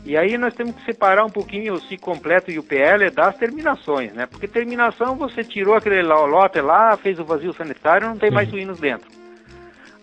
E 0.04 0.16
aí 0.16 0.36
nós 0.36 0.52
temos 0.54 0.74
que 0.74 0.84
separar 0.84 1.24
um 1.24 1.30
pouquinho 1.30 1.74
o 1.74 1.80
ciclo 1.80 2.14
completo 2.14 2.50
e 2.50 2.58
o 2.58 2.62
PL 2.62 3.08
das 3.10 3.36
terminações, 3.36 4.12
né? 4.12 4.26
Porque 4.26 4.48
terminação 4.48 5.14
você 5.14 5.44
tirou 5.44 5.74
aquele 5.74 6.02
lote 6.02 6.60
lá, 6.60 6.96
fez 6.96 7.20
o 7.20 7.24
vazio 7.24 7.52
sanitário, 7.52 8.08
não 8.08 8.16
tem 8.16 8.30
mais 8.30 8.48
suínos 8.50 8.80
dentro. 8.80 9.08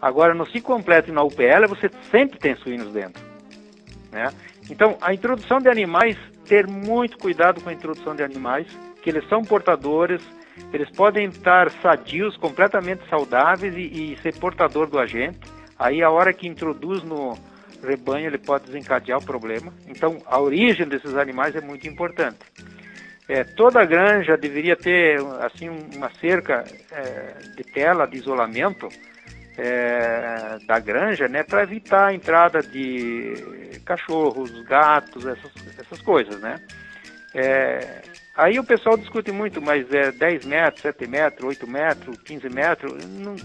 Agora 0.01 0.33
no 0.33 0.45
ciclo 0.45 0.75
completo 0.75 1.09
e 1.09 1.13
na 1.13 1.21
UPL 1.21 1.67
você 1.67 1.89
sempre 2.09 2.39
tem 2.39 2.55
suínos 2.55 2.93
dentro, 2.93 3.21
né? 4.09 4.31
Então 4.69 4.97
a 5.01 5.13
introdução 5.13 5.59
de 5.59 5.67
animais 5.67 6.15
ter 6.49 6.67
muito 6.67 7.17
cuidado 7.19 7.61
com 7.61 7.69
a 7.69 7.73
introdução 7.73 8.15
de 8.15 8.23
animais, 8.23 8.67
que 9.03 9.09
eles 9.11 9.25
são 9.29 9.43
portadores, 9.43 10.21
eles 10.73 10.89
podem 10.89 11.27
estar 11.27 11.71
sadios, 11.81 12.35
completamente 12.37 13.07
saudáveis 13.07 13.75
e, 13.77 14.13
e 14.13 14.17
ser 14.17 14.35
portador 14.37 14.87
do 14.87 14.99
agente. 14.99 15.39
Aí 15.77 16.01
a 16.01 16.09
hora 16.09 16.33
que 16.33 16.47
introduz 16.47 17.03
no 17.03 17.37
rebanho 17.83 18.27
ele 18.27 18.39
pode 18.39 18.65
desencadear 18.65 19.19
o 19.19 19.25
problema. 19.25 19.71
Então 19.87 20.17
a 20.25 20.41
origem 20.41 20.87
desses 20.87 21.15
animais 21.15 21.55
é 21.55 21.61
muito 21.61 21.87
importante. 21.87 22.39
É, 23.29 23.43
toda 23.43 23.85
granja 23.85 24.35
deveria 24.35 24.75
ter 24.75 25.19
assim 25.41 25.69
uma 25.69 26.09
cerca 26.19 26.63
é, 26.91 27.35
de 27.55 27.63
tela 27.63 28.07
de 28.07 28.17
isolamento 28.17 28.89
é, 29.59 30.57
da 30.65 30.79
granja, 30.79 31.27
né, 31.27 31.43
para 31.43 31.63
evitar 31.63 32.07
a 32.07 32.13
entrada 32.13 32.61
de 32.61 33.33
cachorros, 33.85 34.51
gatos, 34.63 35.25
essas, 35.25 35.51
essas 35.77 36.01
coisas, 36.01 36.39
né. 36.39 36.55
É, 37.35 38.01
aí 38.37 38.57
o 38.57 38.63
pessoal 38.63 38.97
discute 38.97 39.31
muito, 39.31 39.61
mas 39.61 39.91
é 39.93 40.11
10 40.11 40.45
metros, 40.45 40.81
7 40.81 41.07
metros, 41.07 41.45
8 41.45 41.67
metros, 41.67 42.17
15 42.21 42.49
metros, 42.49 43.05
não, 43.05 43.35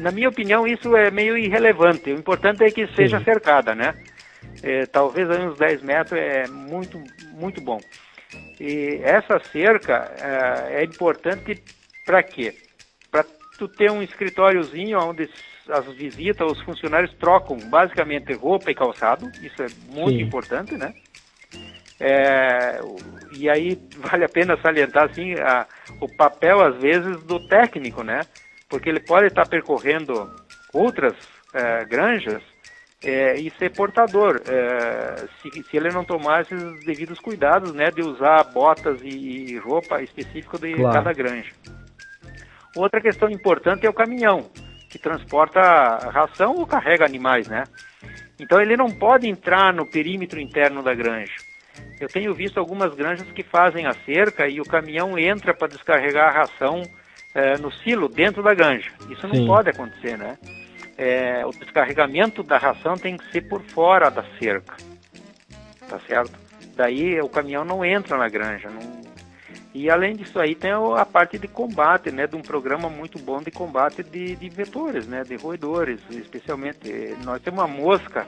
na 0.00 0.10
minha 0.10 0.28
opinião 0.28 0.66
isso 0.66 0.96
é 0.96 1.10
meio 1.10 1.38
irrelevante, 1.38 2.10
o 2.10 2.18
importante 2.18 2.64
é 2.64 2.70
que 2.70 2.88
seja 2.88 3.18
Sim. 3.18 3.24
cercada, 3.24 3.74
né. 3.74 3.94
É, 4.62 4.86
talvez 4.86 5.30
aí 5.30 5.46
uns 5.46 5.58
10 5.58 5.82
metros 5.82 6.18
é 6.18 6.48
muito, 6.48 7.02
muito 7.32 7.60
bom. 7.60 7.78
E 8.58 9.00
essa 9.02 9.38
cerca 9.52 10.12
é, 10.20 10.80
é 10.80 10.84
importante 10.84 11.62
para 12.04 12.22
quê? 12.22 12.54
Para 13.10 13.24
tu 13.58 13.68
ter 13.68 13.90
um 13.90 14.02
escritóriozinho 14.02 14.98
onde 14.98 15.28
as 15.68 15.86
visitas, 15.94 16.50
os 16.50 16.60
funcionários 16.62 17.12
trocam 17.14 17.56
basicamente 17.70 18.32
roupa 18.34 18.70
e 18.70 18.74
calçado, 18.74 19.30
isso 19.42 19.62
é 19.62 19.66
muito 19.88 20.18
Sim. 20.18 20.22
importante, 20.22 20.76
né? 20.76 20.92
É, 22.00 22.80
e 23.36 23.48
aí 23.48 23.80
vale 23.96 24.24
a 24.24 24.28
pena 24.28 24.60
salientar 24.60 25.04
assim 25.10 25.34
a, 25.34 25.66
o 26.00 26.08
papel 26.16 26.60
às 26.60 26.76
vezes 26.76 27.22
do 27.24 27.40
técnico, 27.48 28.02
né? 28.02 28.20
Porque 28.68 28.88
ele 28.88 29.00
pode 29.00 29.26
estar 29.26 29.48
percorrendo 29.48 30.30
outras 30.72 31.14
é, 31.52 31.84
granjas 31.84 32.42
é, 33.02 33.38
e 33.38 33.50
ser 33.58 33.70
portador, 33.70 34.40
é, 34.48 35.26
se, 35.40 35.62
se, 35.62 35.76
ele 35.76 35.90
não 35.90 36.04
tomar 36.04 36.42
esses 36.42 36.84
devidos 36.84 37.20
cuidados, 37.20 37.74
né, 37.74 37.90
de 37.90 38.02
usar 38.02 38.42
botas 38.44 38.98
e, 39.02 39.08
e 39.08 39.58
roupa 39.58 40.02
específica 40.02 40.58
de 40.58 40.74
claro. 40.74 40.92
cada 40.92 41.12
granja. 41.12 41.52
Outra 42.76 43.00
questão 43.00 43.30
importante 43.30 43.86
é 43.86 43.90
o 43.90 43.94
caminhão, 43.94 44.50
que 44.90 44.98
transporta 44.98 45.60
ração 46.10 46.54
ou 46.56 46.66
carrega 46.66 47.04
animais, 47.04 47.48
né? 47.48 47.64
Então 48.38 48.60
ele 48.60 48.76
não 48.76 48.90
pode 48.90 49.28
entrar 49.28 49.72
no 49.72 49.86
perímetro 49.86 50.40
interno 50.40 50.82
da 50.82 50.94
granja. 50.94 51.34
Eu 52.00 52.08
tenho 52.08 52.34
visto 52.34 52.58
algumas 52.58 52.94
granjas 52.94 53.30
que 53.32 53.42
fazem 53.42 53.86
a 53.86 53.92
cerca 54.04 54.48
e 54.48 54.60
o 54.60 54.64
caminhão 54.64 55.18
entra 55.18 55.54
para 55.54 55.68
descarregar 55.68 56.28
a 56.28 56.40
ração 56.40 56.82
é, 57.34 57.56
no 57.58 57.70
silo 57.70 58.08
dentro 58.08 58.42
da 58.42 58.54
granja. 58.54 58.90
Isso 59.10 59.26
não 59.26 59.34
Sim. 59.34 59.46
pode 59.46 59.70
acontecer, 59.70 60.16
né? 60.16 60.36
É, 60.96 61.44
o 61.44 61.50
descarregamento 61.50 62.42
da 62.42 62.56
ração 62.56 62.94
tem 62.94 63.16
que 63.16 63.30
ser 63.32 63.42
por 63.42 63.62
fora 63.62 64.10
da 64.10 64.24
cerca, 64.38 64.76
tá 65.88 65.98
certo? 66.06 66.38
Daí 66.76 67.20
o 67.20 67.28
caminhão 67.28 67.64
não 67.64 67.84
entra 67.84 68.16
na 68.16 68.28
granja. 68.28 68.68
Não... 68.68 69.03
E 69.72 69.90
além 69.90 70.14
disso 70.14 70.38
aí 70.38 70.54
tem 70.54 70.70
a 70.70 71.04
parte 71.04 71.38
de 71.38 71.48
combate, 71.48 72.10
né? 72.10 72.26
De 72.26 72.36
um 72.36 72.42
programa 72.42 72.88
muito 72.88 73.18
bom 73.18 73.40
de 73.40 73.50
combate 73.50 74.02
de, 74.02 74.36
de 74.36 74.48
vetores, 74.48 75.06
né? 75.06 75.22
De 75.24 75.36
roedores, 75.36 76.00
especialmente. 76.10 77.16
Nós 77.24 77.42
temos 77.42 77.60
uma 77.60 77.68
mosca. 77.68 78.26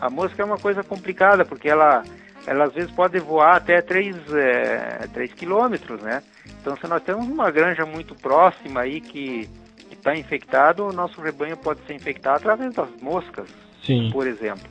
A 0.00 0.08
mosca 0.08 0.42
é 0.42 0.44
uma 0.44 0.58
coisa 0.58 0.82
complicada 0.82 1.44
porque 1.44 1.68
ela 1.68 2.02
ela 2.46 2.64
às 2.64 2.72
vezes 2.72 2.90
pode 2.90 3.18
voar 3.18 3.56
até 3.56 3.82
3, 3.82 4.16
é, 4.32 5.06
3 5.12 5.32
quilômetros, 5.34 6.00
né? 6.00 6.22
Então, 6.60 6.74
se 6.76 6.86
nós 6.86 7.02
temos 7.02 7.26
uma 7.26 7.50
granja 7.50 7.84
muito 7.84 8.14
próxima 8.14 8.80
aí 8.80 9.00
que 9.00 9.48
está 9.90 10.14
infectado, 10.14 10.86
o 10.86 10.92
nosso 10.92 11.20
rebanho 11.20 11.56
pode 11.56 11.80
ser 11.86 11.94
infectado 11.94 12.38
através 12.38 12.74
das 12.74 12.88
moscas, 13.02 13.48
Sim. 13.82 14.10
por 14.10 14.26
exemplo. 14.26 14.66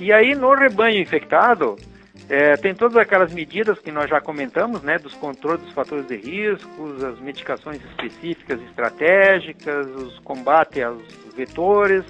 E 0.00 0.12
aí, 0.12 0.34
no 0.34 0.52
rebanho 0.52 1.00
infectado, 1.00 1.76
é, 2.28 2.56
tem 2.56 2.74
todas 2.74 2.96
aquelas 2.96 3.32
medidas 3.32 3.78
que 3.78 3.90
nós 3.90 4.08
já 4.08 4.20
comentamos, 4.20 4.82
né, 4.82 4.98
dos 4.98 5.14
controles 5.14 5.62
dos 5.62 5.72
fatores 5.74 6.06
de 6.06 6.16
riscos, 6.16 7.02
as 7.04 7.18
medicações 7.20 7.82
específicas 7.84 8.60
estratégicas, 8.62 9.86
os 9.88 10.18
combates 10.20 10.82
aos 10.82 11.02
vetores, 11.36 12.04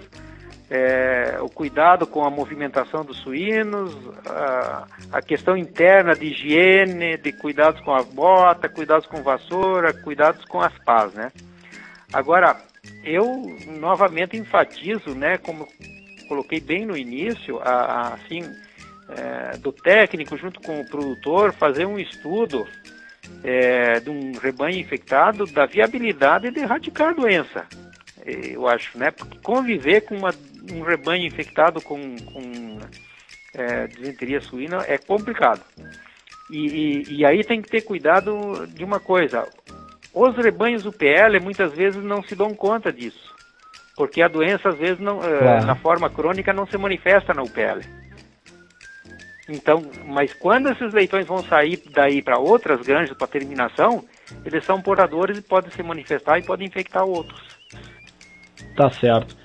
é, 0.71 1.39
o 1.41 1.49
cuidado 1.49 2.07
com 2.07 2.25
a 2.25 2.31
movimentação 2.31 3.05
dos 3.05 3.19
suínos, 3.19 3.97
a, 4.27 4.87
a, 5.13 5.23
questão 5.23 5.57
interna 5.57 6.15
de 6.15 6.27
higiene, 6.27 7.17
de 7.17 7.33
cuidados 7.33 7.81
com 7.81 7.95
a 7.95 8.03
bota, 8.03 8.69
cuidados 8.69 9.07
com 9.07 9.23
vassoura, 9.23 9.93
cuidados 9.93 10.45
com 10.45 10.61
as 10.61 10.77
pás, 10.85 11.13
né? 11.15 11.33
Agora, 12.13 12.57
eu 13.03 13.25
novamente 13.79 14.37
enfatizo, 14.37 15.15
né, 15.15 15.39
como 15.39 15.67
coloquei 16.29 16.61
bem 16.61 16.87
no 16.87 16.97
início, 16.97 17.59
a, 17.61 17.71
a 17.71 18.15
assim, 18.15 18.43
é, 19.09 19.57
do 19.59 19.73
técnico 19.73 20.37
junto 20.37 20.61
com 20.61 20.81
o 20.81 20.89
produtor 20.89 21.53
fazer 21.53 21.87
um 21.87 21.99
estudo 21.99 22.67
é, 23.43 24.01
de 24.01 24.11
um 24.11 24.33
rebanho 24.39 24.79
infectado 24.79 25.47
da 25.47 25.67
viabilidade 25.67 26.51
de 26.51 26.61
erradicar 26.61 27.11
a 27.11 27.13
doença 27.13 27.67
eu 28.25 28.67
acho, 28.67 28.99
né? 28.99 29.11
Porque 29.11 29.39
conviver 29.43 30.01
com 30.03 30.17
uma, 30.17 30.35
um 30.73 30.83
rebanho 30.83 31.27
infectado 31.27 31.81
com, 31.81 32.17
com 32.17 32.79
é, 33.55 33.87
disenteria 33.87 34.41
suína 34.41 34.83
é 34.87 34.97
complicado. 34.97 35.63
E, 36.51 36.67
e, 36.67 37.19
e, 37.19 37.25
aí 37.25 37.45
tem 37.45 37.61
que 37.61 37.71
ter 37.71 37.83
cuidado 37.83 38.67
de 38.69 38.83
uma 38.83 38.99
coisa: 38.99 39.47
os 40.13 40.37
rebanhos 40.37 40.87
UPL 40.87 41.41
muitas 41.43 41.73
vezes 41.73 42.03
não 42.03 42.23
se 42.23 42.35
dão 42.35 42.55
conta 42.55 42.93
disso, 42.93 43.35
porque 43.97 44.23
a 44.23 44.29
doença 44.29 44.71
às 44.71 44.79
vezes 44.79 44.99
não, 44.99 45.23
é, 45.23 45.65
na 45.65 45.75
forma 45.75 46.09
crônica 46.09 46.53
não 46.53 46.67
se 46.67 46.79
manifesta 46.79 47.35
na 47.35 47.43
UPL. 47.43 47.81
Então, 49.49 49.83
mas 50.07 50.33
quando 50.33 50.71
esses 50.71 50.93
leitões 50.93 51.27
vão 51.27 51.43
sair 51.45 51.83
daí 51.93 52.23
para 52.23 52.39
outras 52.39 52.81
granjas 52.81 53.17
para 53.17 53.27
terminação, 53.27 54.05
eles 54.45 54.65
são 54.65 54.81
portadores 54.81 55.39
e 55.39 55.43
podem 55.43 55.71
se 55.71 55.83
manifestar 55.83 56.39
e 56.39 56.43
podem 56.43 56.67
infectar 56.67 57.05
outros. 57.05 57.43
Tá 58.77 58.91
certo. 58.91 59.37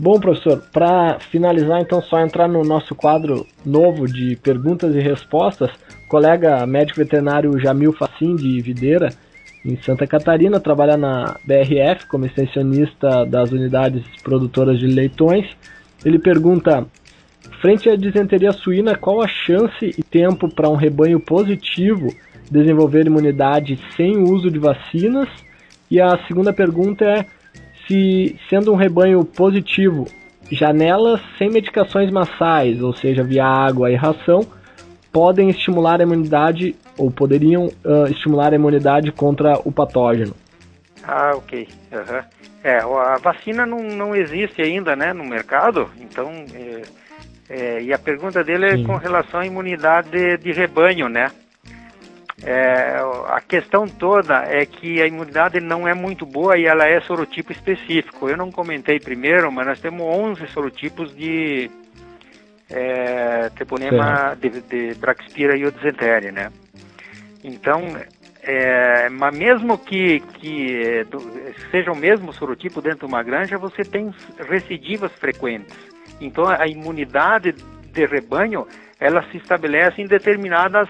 Bom, 0.00 0.20
professor, 0.20 0.62
para 0.72 1.18
finalizar, 1.18 1.80
então, 1.80 2.00
só 2.00 2.20
entrar 2.20 2.46
no 2.46 2.62
nosso 2.62 2.94
quadro 2.94 3.44
novo 3.66 4.06
de 4.06 4.36
perguntas 4.36 4.94
e 4.94 5.00
respostas. 5.00 5.72
O 6.04 6.08
colega 6.08 6.64
médico 6.64 7.00
veterinário 7.00 7.58
Jamil 7.58 7.92
Facim, 7.92 8.36
de 8.36 8.60
Videira, 8.60 9.08
em 9.64 9.76
Santa 9.82 10.06
Catarina, 10.06 10.60
trabalha 10.60 10.96
na 10.96 11.36
BRF 11.44 12.06
como 12.06 12.24
extensionista 12.24 13.26
das 13.26 13.50
unidades 13.50 14.04
produtoras 14.22 14.78
de 14.78 14.86
leitões. 14.86 15.46
Ele 16.04 16.20
pergunta: 16.20 16.86
frente 17.60 17.88
à 17.88 17.96
disenteria 17.96 18.52
suína, 18.52 18.96
qual 18.96 19.22
a 19.22 19.28
chance 19.28 19.94
e 19.96 20.02
tempo 20.02 20.48
para 20.48 20.68
um 20.68 20.76
rebanho 20.76 21.20
positivo 21.20 22.08
desenvolver 22.50 23.06
imunidade 23.06 23.78
sem 23.96 24.16
o 24.16 24.30
uso 24.30 24.50
de 24.50 24.58
vacinas? 24.58 25.28
E 25.90 26.00
a 26.00 26.18
segunda 26.26 26.52
pergunta 26.52 27.04
é 27.04 27.26
se, 27.86 28.38
sendo 28.48 28.72
um 28.72 28.76
rebanho 28.76 29.24
positivo, 29.24 30.06
janelas 30.50 31.20
sem 31.38 31.50
medicações 31.50 32.10
massais, 32.10 32.82
ou 32.82 32.92
seja, 32.92 33.22
via 33.22 33.44
água 33.44 33.90
e 33.90 33.94
ração, 33.94 34.40
podem 35.12 35.48
estimular 35.48 36.00
a 36.00 36.04
imunidade 36.04 36.76
ou 36.96 37.10
poderiam 37.10 37.66
uh, 37.66 38.06
estimular 38.10 38.52
a 38.52 38.56
imunidade 38.56 39.10
contra 39.10 39.58
o 39.64 39.72
patógeno. 39.72 40.34
Ah, 41.02 41.32
ok. 41.34 41.66
Uhum. 41.90 42.22
É, 42.62 42.78
a 42.80 43.16
vacina 43.16 43.64
não, 43.64 43.78
não 43.78 44.14
existe 44.14 44.60
ainda 44.60 44.94
né, 44.94 45.12
no 45.12 45.24
mercado, 45.24 45.88
então. 45.98 46.28
É, 46.54 46.82
é, 47.48 47.80
e 47.80 47.92
a 47.92 47.98
pergunta 47.98 48.44
dele 48.44 48.66
é 48.66 48.76
Sim. 48.76 48.84
com 48.84 48.96
relação 48.96 49.40
à 49.40 49.46
imunidade 49.46 50.10
de, 50.10 50.36
de 50.36 50.52
rebanho, 50.52 51.08
né? 51.08 51.30
É, 52.44 53.00
a 53.26 53.40
questão 53.40 53.88
toda 53.88 54.44
é 54.46 54.64
que 54.64 55.02
a 55.02 55.06
imunidade 55.06 55.58
não 55.60 55.88
é 55.88 55.94
muito 55.94 56.24
boa 56.24 56.56
e 56.56 56.66
ela 56.66 56.86
é 56.86 57.00
sorotipo 57.00 57.50
específico. 57.50 58.28
Eu 58.28 58.36
não 58.36 58.52
comentei 58.52 59.00
primeiro, 59.00 59.50
mas 59.50 59.66
nós 59.66 59.80
temos 59.80 60.02
11 60.02 60.46
sorotipos 60.48 61.14
de 61.16 61.68
é, 62.70 63.48
treponema 63.50 64.36
de, 64.40 64.60
de 64.60 64.94
Braxpira 64.94 65.56
e 65.56 65.70
disenteria, 65.70 66.30
né? 66.30 66.52
Então, 67.42 67.82
é, 68.42 69.08
mas 69.08 69.36
mesmo 69.36 69.76
que, 69.76 70.20
que 70.20 71.06
seja 71.70 71.90
o 71.90 71.96
mesmo 71.96 72.32
sorotipo 72.32 72.80
dentro 72.80 73.00
de 73.00 73.12
uma 73.12 73.22
granja, 73.22 73.58
você 73.58 73.82
tem 73.82 74.14
recidivas 74.48 75.12
frequentes. 75.12 75.76
Então, 76.20 76.48
a 76.48 76.66
imunidade 76.66 77.52
de 77.92 78.06
rebanho, 78.06 78.66
ela 79.00 79.22
se 79.30 79.36
estabelece 79.36 80.02
em 80.02 80.06
determinadas 80.06 80.88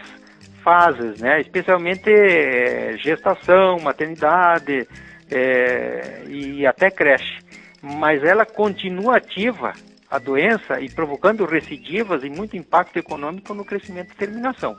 fases, 0.62 1.20
né? 1.20 1.40
especialmente 1.40 2.10
é, 2.10 2.96
gestação, 2.98 3.78
maternidade 3.80 4.86
é, 5.30 6.24
e 6.26 6.66
até 6.66 6.90
creche. 6.90 7.38
Mas 7.82 8.22
ela 8.22 8.44
continua 8.44 9.16
ativa, 9.16 9.72
a 10.10 10.18
doença, 10.18 10.80
e 10.80 10.90
provocando 10.90 11.46
recidivas 11.46 12.24
e 12.24 12.30
muito 12.30 12.56
impacto 12.56 12.98
econômico 12.98 13.54
no 13.54 13.64
crescimento 13.64 14.12
e 14.12 14.16
terminação. 14.16 14.76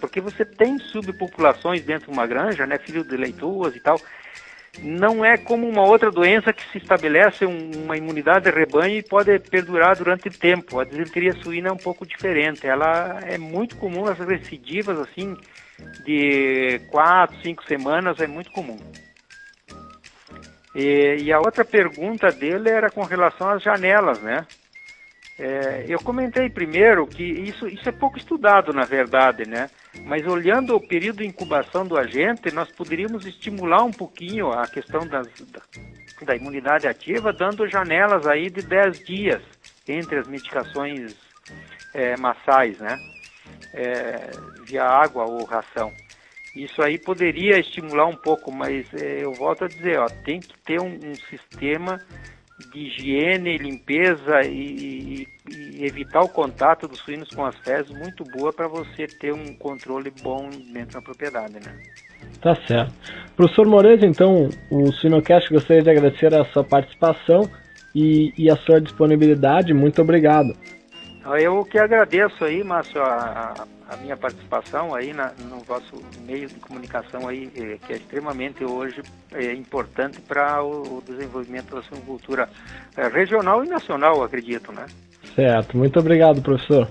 Porque 0.00 0.20
você 0.20 0.44
tem 0.44 0.78
subpopulações 0.78 1.84
dentro 1.84 2.06
de 2.06 2.12
uma 2.12 2.26
granja, 2.26 2.66
né, 2.66 2.78
filho 2.78 3.04
de 3.04 3.16
leituas 3.16 3.76
e 3.76 3.80
tal, 3.80 4.00
não 4.82 5.24
é 5.24 5.36
como 5.36 5.68
uma 5.68 5.82
outra 5.82 6.10
doença 6.10 6.52
que 6.52 6.62
se 6.70 6.78
estabelece 6.78 7.44
um, 7.44 7.70
uma 7.84 7.96
imunidade 7.96 8.44
de 8.44 8.50
rebanho 8.50 8.98
e 8.98 9.02
pode 9.02 9.38
perdurar 9.38 9.96
durante 9.96 10.30
tempo. 10.30 10.80
A 10.80 10.84
disenteria 10.84 11.32
suína 11.42 11.68
é 11.68 11.72
um 11.72 11.76
pouco 11.76 12.06
diferente. 12.06 12.66
Ela 12.66 13.20
é 13.22 13.36
muito 13.36 13.76
comum, 13.76 14.06
as 14.06 14.18
recidivas 14.18 14.98
assim 14.98 15.36
de 16.04 16.80
quatro, 16.90 17.36
cinco 17.42 17.64
semanas 17.64 18.20
é 18.20 18.26
muito 18.26 18.50
comum. 18.52 18.78
E, 20.74 21.16
e 21.22 21.32
a 21.32 21.38
outra 21.38 21.64
pergunta 21.64 22.30
dele 22.30 22.70
era 22.70 22.90
com 22.90 23.02
relação 23.02 23.50
às 23.50 23.62
janelas, 23.62 24.20
né? 24.22 24.46
É, 25.38 25.86
eu 25.88 25.98
comentei 25.98 26.50
primeiro 26.50 27.06
que 27.06 27.24
isso, 27.24 27.66
isso 27.66 27.88
é 27.88 27.92
pouco 27.92 28.18
estudado, 28.18 28.72
na 28.72 28.84
verdade, 28.84 29.48
né? 29.48 29.70
Mas 30.04 30.26
olhando 30.26 30.76
o 30.76 30.80
período 30.80 31.18
de 31.18 31.26
incubação 31.26 31.86
do 31.86 31.96
agente, 31.96 32.52
nós 32.52 32.70
poderíamos 32.70 33.26
estimular 33.26 33.82
um 33.82 33.90
pouquinho 33.90 34.50
a 34.50 34.66
questão 34.66 35.06
das, 35.06 35.26
da, 35.50 35.60
da 36.22 36.36
imunidade 36.36 36.86
ativa, 36.86 37.32
dando 37.32 37.68
janelas 37.68 38.26
aí 38.26 38.48
de 38.48 38.62
10 38.62 39.04
dias 39.04 39.42
entre 39.88 40.18
as 40.18 40.28
medicações 40.28 41.16
é, 41.94 42.16
massais, 42.16 42.78
né? 42.78 42.96
É, 43.74 44.30
via 44.64 44.84
água 44.84 45.24
ou 45.24 45.44
ração. 45.44 45.92
Isso 46.54 46.82
aí 46.82 46.98
poderia 46.98 47.58
estimular 47.58 48.06
um 48.06 48.16
pouco, 48.16 48.50
mas 48.52 48.92
é, 48.94 49.24
eu 49.24 49.32
volto 49.32 49.64
a 49.64 49.68
dizer, 49.68 49.98
ó, 49.98 50.06
tem 50.24 50.40
que 50.40 50.56
ter 50.58 50.80
um, 50.80 50.94
um 50.94 51.14
sistema 51.14 51.98
de 52.72 52.78
higiene, 52.78 53.58
limpeza 53.58 54.42
e, 54.42 55.26
e, 55.48 55.84
evitar 55.84 56.22
o 56.22 56.28
contato 56.28 56.86
dos 56.86 56.98
suínos 57.00 57.28
com 57.30 57.44
as 57.44 57.56
fezes 57.58 57.90
muito 57.90 58.24
boa 58.24 58.52
para 58.52 58.68
você 58.68 59.06
ter 59.06 59.32
um 59.32 59.54
controle 59.54 60.12
bom 60.22 60.48
dentro 60.72 60.94
da 60.94 61.02
propriedade, 61.02 61.54
né? 61.54 61.74
Tá 62.40 62.54
certo. 62.66 62.92
Professor 63.36 63.66
Moreira, 63.66 64.06
então, 64.06 64.48
o 64.70 64.92
Sinocast 64.92 65.52
gostaria 65.52 65.82
de 65.82 65.90
agradecer 65.90 66.34
a 66.34 66.44
sua 66.46 66.62
participação 66.62 67.50
e, 67.94 68.32
e 68.36 68.50
a 68.50 68.56
sua 68.56 68.80
disponibilidade. 68.80 69.72
Muito 69.72 70.00
obrigado. 70.02 70.54
Eu 71.38 71.64
que 71.64 71.78
agradeço 71.78 72.44
aí, 72.44 72.64
Márcio, 72.64 73.02
a, 73.02 73.66
a 73.90 73.96
minha 73.96 74.16
participação 74.16 74.94
aí 74.94 75.12
na, 75.12 75.32
no 75.48 75.58
vosso 75.58 76.02
meio 76.24 76.48
de 76.48 76.54
comunicação 76.54 77.26
aí, 77.28 77.50
eh, 77.56 77.76
que 77.84 77.92
é 77.92 77.96
extremamente 77.96 78.64
hoje 78.64 79.02
é, 79.32 79.52
importante 79.52 80.20
para 80.20 80.62
o, 80.62 80.98
o, 80.98 81.02
desenvolvimento 81.04 81.74
da 81.74 81.82
suinocultura 81.82 82.48
é, 82.96 83.08
regional 83.08 83.64
e 83.64 83.68
nacional, 83.68 84.22
acredito, 84.22 84.72
né? 84.72 84.86
Certo. 85.34 85.76
Muito 85.76 85.98
obrigado, 85.98 86.40
professor. 86.40 86.88